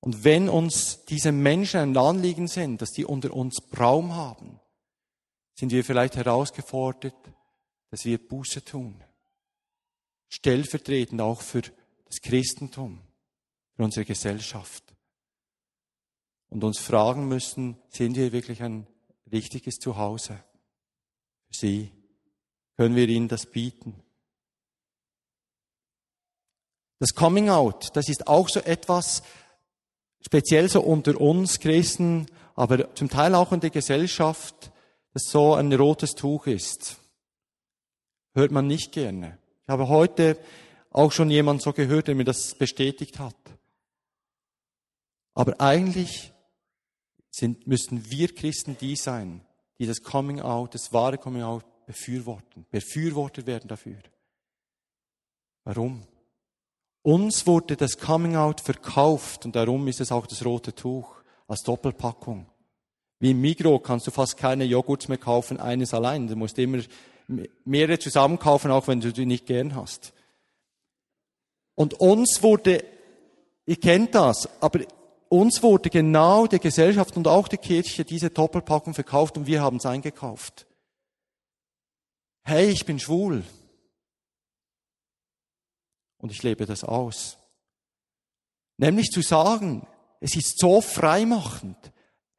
Und 0.00 0.24
wenn 0.24 0.48
uns 0.48 1.04
diese 1.04 1.30
Menschen 1.30 1.80
ein 1.80 1.96
Anliegen 1.96 2.48
sind, 2.48 2.82
dass 2.82 2.90
die 2.90 3.04
unter 3.04 3.32
uns 3.32 3.62
Raum 3.78 4.14
haben, 4.14 4.58
sind 5.54 5.70
wir 5.70 5.84
vielleicht 5.84 6.16
herausgefordert, 6.16 7.14
dass 7.90 8.04
wir 8.04 8.18
Buße 8.18 8.64
tun. 8.64 9.02
Stellvertretend 10.28 11.20
auch 11.20 11.40
für 11.40 11.62
das 12.06 12.20
Christentum, 12.20 13.00
für 13.76 13.84
unsere 13.84 14.04
Gesellschaft. 14.04 14.82
Und 16.48 16.64
uns 16.64 16.80
fragen 16.80 17.28
müssen, 17.28 17.76
sind 17.90 18.16
wir 18.16 18.32
wirklich 18.32 18.62
ein 18.62 18.86
richtiges 19.30 19.76
Zuhause 19.76 20.42
für 21.46 21.54
sie? 21.54 22.01
Können 22.82 22.96
wir 22.96 23.08
ihnen 23.08 23.28
das 23.28 23.46
bieten? 23.46 23.94
Das 26.98 27.14
Coming 27.14 27.48
Out, 27.48 27.94
das 27.94 28.08
ist 28.08 28.26
auch 28.26 28.48
so 28.48 28.58
etwas, 28.58 29.22
speziell 30.20 30.68
so 30.68 30.80
unter 30.80 31.20
uns 31.20 31.60
Christen, 31.60 32.26
aber 32.56 32.92
zum 32.96 33.08
Teil 33.08 33.36
auch 33.36 33.52
in 33.52 33.60
der 33.60 33.70
Gesellschaft, 33.70 34.72
das 35.14 35.30
so 35.30 35.54
ein 35.54 35.72
rotes 35.72 36.16
Tuch 36.16 36.48
ist. 36.48 36.96
Hört 38.34 38.50
man 38.50 38.66
nicht 38.66 38.90
gerne. 38.90 39.38
Ich 39.62 39.68
habe 39.68 39.86
heute 39.86 40.36
auch 40.90 41.12
schon 41.12 41.30
jemand 41.30 41.62
so 41.62 41.72
gehört, 41.72 42.08
der 42.08 42.16
mir 42.16 42.24
das 42.24 42.56
bestätigt 42.56 43.20
hat. 43.20 43.36
Aber 45.34 45.60
eigentlich 45.60 46.32
sind, 47.30 47.64
müssten 47.68 48.10
wir 48.10 48.34
Christen 48.34 48.76
die 48.80 48.96
sein, 48.96 49.46
die 49.78 49.86
das 49.86 50.02
Coming 50.02 50.40
Out, 50.40 50.74
das 50.74 50.92
wahre 50.92 51.16
Coming 51.16 51.42
Out 51.42 51.64
befürworten, 51.86 52.66
befürwortet 52.70 53.46
werden 53.46 53.68
dafür. 53.68 53.98
Warum? 55.64 56.02
Uns 57.02 57.46
wurde 57.46 57.76
das 57.76 57.98
Coming 57.98 58.36
Out 58.36 58.60
verkauft 58.60 59.44
und 59.44 59.56
darum 59.56 59.88
ist 59.88 60.00
es 60.00 60.12
auch 60.12 60.26
das 60.26 60.44
rote 60.44 60.74
Tuch 60.74 61.16
als 61.48 61.62
Doppelpackung. 61.62 62.46
Wie 63.18 63.30
im 63.32 63.40
Migro 63.40 63.78
kannst 63.78 64.06
du 64.06 64.10
fast 64.10 64.36
keine 64.36 64.64
Joghurts 64.64 65.08
mehr 65.08 65.18
kaufen, 65.18 65.60
eines 65.60 65.94
allein. 65.94 66.26
Du 66.26 66.36
musst 66.36 66.58
immer 66.58 66.82
mehrere 67.64 67.98
zusammen 67.98 68.38
kaufen, 68.38 68.70
auch 68.70 68.88
wenn 68.88 69.00
du 69.00 69.12
die 69.12 69.26
nicht 69.26 69.46
gern 69.46 69.74
hast. 69.74 70.12
Und 71.74 71.94
uns 71.94 72.42
wurde, 72.42 72.84
ihr 73.66 73.76
kennt 73.76 74.14
das, 74.14 74.48
aber 74.60 74.80
uns 75.28 75.62
wurde 75.62 75.88
genau 75.88 76.46
der 76.46 76.58
Gesellschaft 76.58 77.16
und 77.16 77.26
auch 77.26 77.48
der 77.48 77.58
Kirche 77.58 78.04
diese 78.04 78.30
Doppelpackung 78.30 78.92
verkauft 78.92 79.36
und 79.36 79.46
wir 79.46 79.62
haben 79.62 79.78
es 79.78 79.86
eingekauft. 79.86 80.66
Hey, 82.44 82.70
ich 82.70 82.84
bin 82.84 82.98
schwul. 82.98 83.44
Und 86.18 86.32
ich 86.32 86.42
lebe 86.42 86.66
das 86.66 86.84
aus. 86.84 87.38
Nämlich 88.76 89.10
zu 89.10 89.22
sagen, 89.22 89.86
es 90.20 90.36
ist 90.36 90.58
so 90.58 90.80
freimachend. 90.80 91.76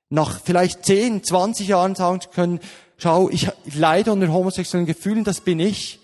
nach 0.09 0.39
vielleicht 0.41 0.85
10, 0.85 1.23
20 1.23 1.67
Jahren 1.67 1.95
sagen 1.95 2.21
zu 2.21 2.29
können, 2.29 2.59
schau, 2.97 3.29
ich 3.29 3.49
leide 3.73 4.11
unter 4.11 4.31
homosexuellen 4.31 4.85
Gefühlen, 4.85 5.23
das 5.23 5.41
bin 5.41 5.59
ich. 5.59 5.99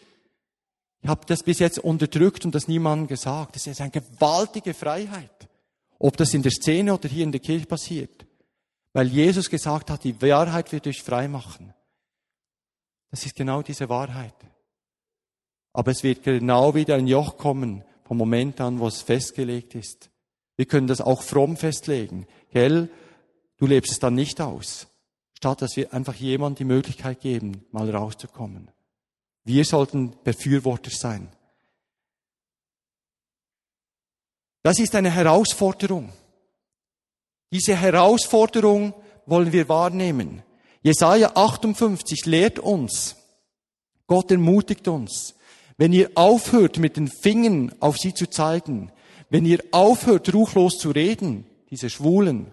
Ich 1.02 1.10
habe 1.10 1.26
das 1.28 1.44
bis 1.44 1.60
jetzt 1.60 1.80
unterdrückt 1.80 2.44
und 2.44 2.56
das 2.56 2.68
niemandem 2.68 3.08
gesagt. 3.08 3.56
Das 3.56 3.68
ist 3.68 3.80
eine 3.80 3.92
gewaltige 3.92 4.74
Freiheit. 4.74 5.48
Ob 6.00 6.18
das 6.18 6.34
in 6.34 6.42
der 6.42 6.52
Szene 6.52 6.94
oder 6.94 7.08
hier 7.08 7.24
in 7.24 7.32
der 7.32 7.40
Kirche 7.40 7.68
passiert. 7.68 8.26
Weil 8.94 9.08
Jesus 9.08 9.50
gesagt 9.50 9.92
hat, 9.92 10.04
die 10.04 10.20
Wahrheit 10.22 10.72
wird 10.72 10.88
euch 10.88 11.04
frei 11.04 11.28
machen. 11.28 11.74
Das 13.12 13.26
ist 13.26 13.36
genau 13.36 13.62
diese 13.62 13.90
Wahrheit. 13.90 14.36
Aber 15.74 15.92
es 15.92 16.04
wird 16.04 16.24
genau 16.24 16.76
wieder 16.76 16.96
ein 16.96 17.08
Joch 17.08 17.38
kommen, 17.38 17.84
vom 18.04 18.18
Moment 18.18 18.60
an, 18.60 18.80
wo 18.80 18.88
es 18.88 19.02
festgelegt 19.02 19.76
ist. 19.76 20.10
Wir 20.56 20.66
können 20.66 20.88
das 20.88 21.00
auch 21.00 21.22
fromm 21.22 21.58
festlegen. 21.58 22.28
Gell? 22.52 22.90
Du 23.58 23.68
lebst 23.68 23.92
es 23.92 24.00
dann 24.00 24.16
nicht 24.16 24.42
aus. 24.42 24.88
Statt 25.34 25.62
dass 25.62 25.78
wir 25.78 25.94
einfach 25.94 26.16
jemand 26.16 26.60
die 26.60 26.66
Möglichkeit 26.66 27.22
geben, 27.22 27.66
mal 27.72 27.90
rauszukommen. 27.90 28.72
Wir 29.46 29.64
sollten 29.64 30.16
Befürworter 30.24 30.92
sein. 30.92 31.32
Das 34.64 34.80
ist 34.80 34.94
eine 34.96 35.12
Herausforderung. 35.12 36.12
Diese 37.52 37.76
Herausforderung 37.76 38.94
wollen 39.26 39.52
wir 39.52 39.70
wahrnehmen. 39.70 40.44
Jesaja 40.82 41.36
58 41.36 42.26
lehrt 42.26 42.60
uns, 42.60 43.16
Gott 44.08 44.32
ermutigt 44.32 44.88
uns, 44.88 45.36
wenn 45.78 45.94
ihr 45.94 46.12
aufhört, 46.16 46.78
mit 46.78 46.98
den 46.98 47.08
Fingern 47.08 47.74
auf 47.80 47.98
sie 47.98 48.14
zu 48.14 48.28
zeigen, 48.28 48.92
wenn 49.30 49.46
ihr 49.46 49.64
aufhört, 49.72 50.34
ruchlos 50.34 50.78
zu 50.78 50.92
reden, 50.92 51.46
diese 51.70 51.90
Schwulen, 51.90 52.52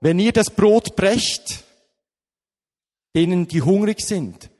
wenn 0.00 0.18
ihr 0.18 0.32
das 0.32 0.50
Brot 0.50 0.96
brecht, 0.96 1.64
denen, 3.14 3.48
die 3.48 3.62
hungrig 3.62 4.00
sind. 4.00 4.50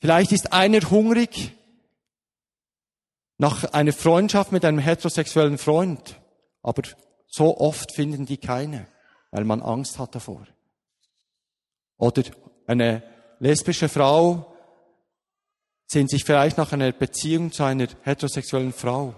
Vielleicht 0.00 0.32
ist 0.32 0.52
einer 0.52 0.80
hungrig 0.90 1.52
nach 3.38 3.64
einer 3.72 3.92
Freundschaft 3.92 4.52
mit 4.52 4.64
einem 4.64 4.78
heterosexuellen 4.78 5.58
Freund, 5.58 6.18
aber 6.62 6.82
so 7.26 7.58
oft 7.58 7.92
finden 7.92 8.24
die 8.24 8.38
keine, 8.38 8.86
weil 9.30 9.44
man 9.44 9.62
Angst 9.62 9.98
hat 9.98 10.14
davor. 10.14 10.46
Oder 11.98 12.22
eine 12.66 13.02
lesbische 13.38 13.88
Frau 13.88 14.54
sehnt 15.86 16.10
sich 16.10 16.24
vielleicht 16.24 16.58
nach 16.58 16.72
einer 16.72 16.92
Beziehung 16.92 17.52
zu 17.52 17.62
einer 17.62 17.88
heterosexuellen 18.02 18.72
Frau. 18.72 19.14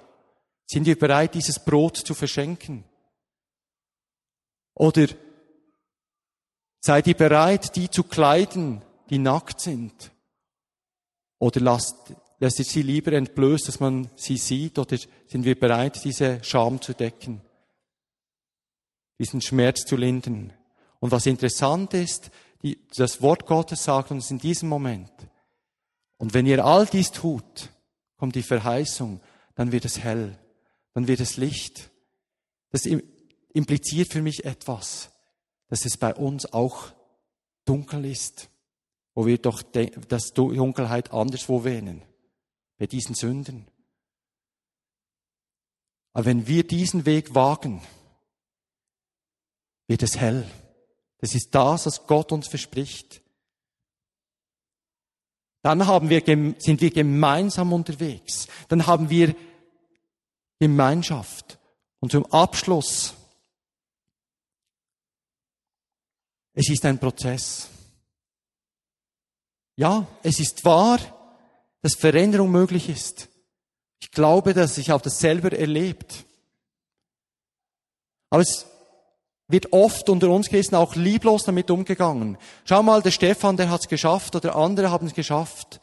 Sind 0.67 0.87
wir 0.87 0.99
bereit, 0.99 1.35
dieses 1.35 1.59
Brot 1.59 1.97
zu 1.97 2.15
verschenken? 2.15 2.85
Oder 4.75 5.09
Seid 6.81 7.07
ihr 7.07 7.15
bereit, 7.15 7.75
die 7.77 7.91
zu 7.91 8.05
kleiden, 8.05 8.83
die 9.11 9.19
nackt 9.19 9.61
sind? 9.61 10.13
Oder 11.39 11.61
lasst, 11.61 11.97
lässt 12.39 12.59
ihr 12.61 12.65
sie 12.65 12.83
lieber 12.83 13.13
entblößt, 13.13 13.69
dass 13.69 13.81
man 13.81 14.11
sie 14.17 14.37
sieht? 14.37 14.79
Oder 14.79 14.97
sind 15.27 15.45
wir 15.45 15.59
bereit, 15.59 16.03
diese 16.05 16.43
Scham 16.45 16.81
zu 16.81 16.95
decken? 16.95 17.41
Diesen 19.19 19.41
Schmerz 19.41 19.85
zu 19.85 19.97
lindern? 19.97 20.53
Und 21.01 21.11
was 21.11 21.27
interessant 21.27 21.95
ist, 21.95 22.31
die, 22.63 22.79
das 22.97 23.23
Wort 23.23 23.47
Gottes 23.47 23.85
sagt 23.85 24.11
uns 24.11 24.31
in 24.31 24.39
diesem 24.39 24.69
Moment, 24.69 25.13
und 26.17 26.35
wenn 26.35 26.47
ihr 26.47 26.65
all 26.65 26.87
dies 26.87 27.13
tut, 27.13 27.71
kommt 28.17 28.35
die 28.35 28.43
Verheißung, 28.43 29.21
dann 29.55 29.71
wird 29.71 29.85
es 29.85 30.01
hell, 30.01 30.37
dann 30.95 31.07
wird 31.07 31.21
es 31.21 31.37
Licht. 31.37 31.91
Das 32.71 32.87
impliziert 33.53 34.13
für 34.13 34.23
mich 34.23 34.45
etwas 34.45 35.11
dass 35.69 35.85
es 35.85 35.97
bei 35.97 36.15
uns 36.15 36.53
auch 36.53 36.93
dunkel 37.65 38.05
ist, 38.07 38.51
wo 39.15 39.27
wir 39.27 39.39
doch 39.39 39.63
das 39.63 40.33
Dunkelheit 40.33 41.13
anderswo 41.13 41.65
wähnen, 41.65 42.03
bei 42.79 42.87
diesen 42.87 43.15
Sünden. 43.15 43.67
Aber 46.13 46.25
wenn 46.25 46.47
wir 46.47 46.67
diesen 46.67 47.07
Weg 47.07 47.35
wagen, 47.35 47.83
wird 49.89 50.05
es 50.05 50.17
hell. 50.17 50.49
Das 51.19 51.35
ist 51.35 51.53
das, 51.53 51.87
was 51.87 52.07
Gott 52.07 52.31
uns 52.31 52.47
verspricht. 52.47 53.21
Dann 55.63 55.87
haben 55.89 56.09
wir, 56.09 56.23
sind 56.59 56.81
wir 56.81 56.91
gemeinsam 56.91 57.73
unterwegs. 57.73 58.47
Dann 58.69 58.87
haben 58.87 59.11
wir 59.11 59.35
Gemeinschaft. 60.61 61.59
Und 61.99 62.13
zum 62.13 62.25
Abschluss 62.27 63.15
Es 66.59 66.69
ist 66.69 66.85
ein 66.87 66.99
Prozess. 66.99 67.69
Ja, 69.77 70.09
es 70.25 70.41
ist 70.41 70.65
wahr, 70.65 70.99
dass 71.83 71.95
Veränderung 71.95 72.51
möglich 72.51 72.89
ist. 72.89 73.29
Ich 74.01 74.11
glaube, 74.11 74.55
dass 74.55 74.77
ich 74.77 74.91
habe 74.91 75.05
das 75.05 75.21
selber 75.21 75.53
erlebt. 75.53 76.25
Aber 78.31 78.43
es 78.43 78.67
wird 79.49 79.73
oft 79.73 80.09
unter 80.11 80.29
uns 80.29 80.49
Christen 80.49 80.75
auch 80.75 80.95
lieblos 80.95 81.45
damit 81.45 81.71
umgegangen. 81.71 82.37
Schau 82.65 82.83
mal, 82.83 83.03
der 83.03 83.11
Stefan, 83.11 83.57
der 83.57 83.71
hat 83.71 83.81
es 83.81 83.89
geschafft 83.89 84.37
oder 84.37 84.55
andere 84.55 84.91
haben 84.91 85.07
es 85.07 85.15
geschafft. 85.15 85.81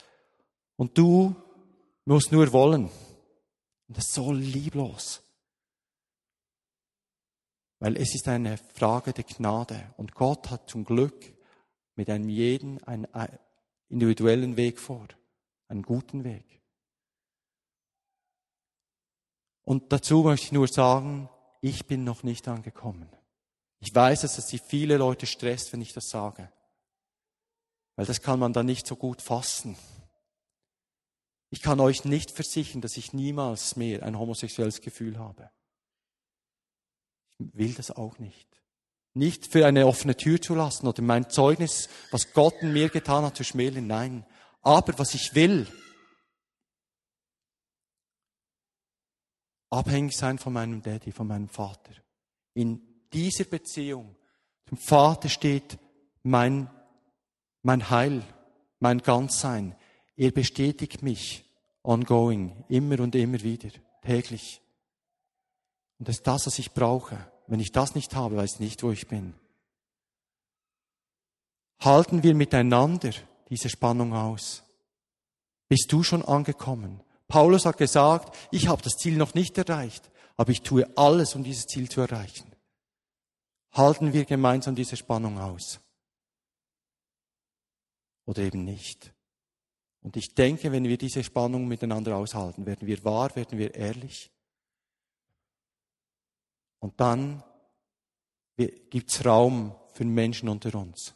Und 0.77 0.97
du 0.97 1.35
musst 2.05 2.31
nur 2.31 2.53
wollen. 2.53 2.85
Und 3.87 3.97
das 3.97 4.05
ist 4.05 4.13
so 4.13 4.31
lieblos. 4.31 5.21
Weil 7.79 7.97
es 7.97 8.13
ist 8.13 8.27
eine 8.27 8.57
Frage 8.57 9.13
der 9.13 9.23
Gnade. 9.23 9.93
Und 9.97 10.13
Gott 10.13 10.51
hat 10.51 10.69
zum 10.69 10.85
Glück 10.85 11.33
mit 11.95 12.09
einem 12.09 12.29
jeden 12.29 12.83
einen 12.83 13.07
individuellen 13.89 14.57
Weg 14.57 14.79
vor. 14.79 15.07
Einen 15.67 15.81
guten 15.81 16.23
Weg. 16.23 16.61
Und 19.63 19.91
dazu 19.91 20.21
möchte 20.21 20.45
ich 20.45 20.51
nur 20.51 20.67
sagen, 20.67 21.27
ich 21.61 21.87
bin 21.87 22.03
noch 22.03 22.21
nicht 22.21 22.47
angekommen. 22.47 23.09
Ich 23.85 23.93
weiß, 23.93 24.21
dass 24.21 24.37
es 24.37 24.61
viele 24.61 24.97
Leute 24.97 25.25
stresst, 25.25 25.71
wenn 25.73 25.81
ich 25.81 25.93
das 25.93 26.09
sage. 26.09 26.51
Weil 27.95 28.05
das 28.05 28.21
kann 28.21 28.39
man 28.39 28.53
dann 28.53 28.65
nicht 28.65 28.87
so 28.87 28.95
gut 28.95 29.21
fassen. 29.21 29.77
Ich 31.49 31.61
kann 31.61 31.79
euch 31.79 32.03
nicht 32.03 32.31
versichern, 32.31 32.81
dass 32.81 32.97
ich 32.97 33.13
niemals 33.13 33.75
mehr 33.75 34.03
ein 34.03 34.17
homosexuelles 34.17 34.81
Gefühl 34.81 35.17
habe 35.19 35.49
will 37.37 37.73
das 37.73 37.91
auch 37.91 38.19
nicht. 38.19 38.47
Nicht 39.13 39.47
für 39.47 39.65
eine 39.65 39.87
offene 39.87 40.17
Tür 40.17 40.41
zu 40.41 40.55
lassen 40.55 40.87
oder 40.87 41.01
mein 41.01 41.29
Zeugnis, 41.29 41.87
was 42.11 42.33
Gott 42.33 42.55
in 42.61 42.73
mir 42.73 42.89
getan 42.89 43.23
hat, 43.23 43.37
zu 43.37 43.43
schmälern. 43.43 43.87
Nein. 43.87 44.25
Aber 44.61 44.97
was 44.99 45.13
ich 45.13 45.35
will, 45.35 45.67
abhängig 49.69 50.17
sein 50.17 50.37
von 50.37 50.53
meinem 50.53 50.81
Daddy, 50.81 51.11
von 51.11 51.27
meinem 51.27 51.47
Vater. 51.47 51.93
In 52.53 52.94
dieser 53.15 53.45
Beziehung 53.45 54.15
zum 54.67 54.77
Vater 54.77 55.29
steht 55.29 55.77
mein, 56.23 56.69
mein 57.61 57.89
Heil, 57.89 58.23
mein 58.79 58.99
Ganzsein. 58.99 59.75
Er 60.17 60.31
bestätigt 60.31 61.01
mich 61.01 61.45
ongoing, 61.83 62.65
immer 62.67 62.99
und 62.99 63.15
immer 63.15 63.41
wieder, 63.41 63.69
täglich. 64.01 64.61
Und 65.97 66.07
das 66.07 66.17
ist 66.17 66.27
das, 66.27 66.47
was 66.47 66.59
ich 66.59 66.73
brauche. 66.73 67.17
Wenn 67.47 67.59
ich 67.59 67.71
das 67.71 67.95
nicht 67.95 68.15
habe, 68.15 68.37
weiß 68.37 68.55
ich 68.55 68.59
nicht, 68.59 68.83
wo 68.83 68.91
ich 68.91 69.07
bin. 69.07 69.35
Halten 71.79 72.23
wir 72.23 72.33
miteinander 72.33 73.11
diese 73.49 73.69
Spannung 73.69 74.13
aus. 74.13 74.63
Bist 75.67 75.91
du 75.91 76.03
schon 76.03 76.23
angekommen? 76.23 77.01
Paulus 77.27 77.65
hat 77.65 77.77
gesagt, 77.77 78.35
ich 78.51 78.67
habe 78.67 78.81
das 78.81 78.93
Ziel 78.93 79.17
noch 79.17 79.33
nicht 79.35 79.57
erreicht, 79.57 80.09
aber 80.37 80.51
ich 80.51 80.61
tue 80.61 80.87
alles, 80.97 81.35
um 81.35 81.43
dieses 81.43 81.65
Ziel 81.65 81.89
zu 81.89 82.01
erreichen. 82.01 82.54
Halten 83.75 84.13
wir 84.13 84.25
gemeinsam 84.25 84.75
diese 84.75 84.97
Spannung 84.97 85.37
aus. 85.37 85.79
Oder 88.25 88.41
eben 88.43 88.63
nicht. 88.63 89.13
Und 90.01 90.17
ich 90.17 90.33
denke, 90.33 90.71
wenn 90.71 90.85
wir 90.85 90.97
diese 90.97 91.23
Spannung 91.23 91.67
miteinander 91.67 92.15
aushalten, 92.15 92.65
werden 92.65 92.87
wir 92.87 93.03
wahr, 93.03 93.35
werden 93.35 93.59
wir 93.59 93.75
ehrlich 93.75 94.31
und 96.85 96.99
dann 96.99 97.43
gibt 98.57 99.09
es 99.11 99.25
Raum 99.25 99.75
für 99.93 100.05
Menschen 100.05 100.49
unter 100.49 100.75
uns. 100.75 101.15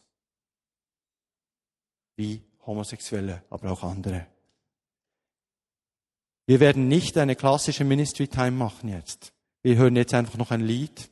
Wie 2.16 2.42
Homosexuelle, 2.66 3.44
aber 3.50 3.70
auch 3.70 3.84
andere. 3.84 4.26
Wir 6.46 6.58
werden 6.58 6.88
nicht 6.88 7.16
eine 7.16 7.36
klassische 7.36 7.84
Ministry 7.84 8.26
Time 8.26 8.50
machen 8.50 8.88
jetzt. 8.88 9.32
Wir 9.62 9.76
hören 9.76 9.94
jetzt 9.94 10.12
einfach 10.12 10.38
noch 10.38 10.50
ein 10.50 10.62
Lied. 10.62 11.08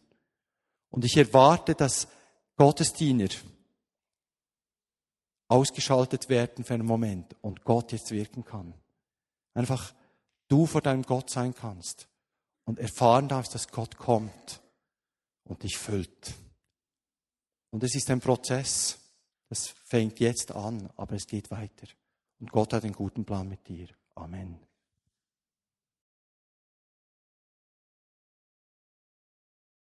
Und 0.90 1.04
ich 1.04 1.16
erwarte, 1.16 1.74
dass 1.74 2.08
Gottesdiener 2.56 3.28
ausgeschaltet 5.48 6.28
werden 6.28 6.64
für 6.64 6.74
einen 6.74 6.86
Moment 6.86 7.34
und 7.40 7.64
Gott 7.64 7.92
jetzt 7.92 8.10
wirken 8.10 8.44
kann. 8.44 8.74
Einfach 9.54 9.94
du 10.48 10.66
vor 10.66 10.82
deinem 10.82 11.02
Gott 11.02 11.30
sein 11.30 11.54
kannst 11.54 12.08
und 12.64 12.78
erfahren 12.78 13.28
darfst, 13.28 13.54
dass 13.54 13.68
Gott 13.68 13.96
kommt 13.96 14.60
und 15.44 15.62
dich 15.62 15.78
füllt. 15.78 16.34
Und 17.70 17.82
es 17.82 17.94
ist 17.94 18.10
ein 18.10 18.20
Prozess. 18.20 18.98
Das 19.48 19.68
fängt 19.68 20.20
jetzt 20.20 20.52
an, 20.52 20.90
aber 20.96 21.16
es 21.16 21.26
geht 21.26 21.50
weiter. 21.50 21.86
Und 22.40 22.52
Gott 22.52 22.72
hat 22.72 22.84
einen 22.84 22.92
guten 22.92 23.24
Plan 23.24 23.48
mit 23.48 23.66
dir. 23.66 23.88
Amen. 24.14 24.67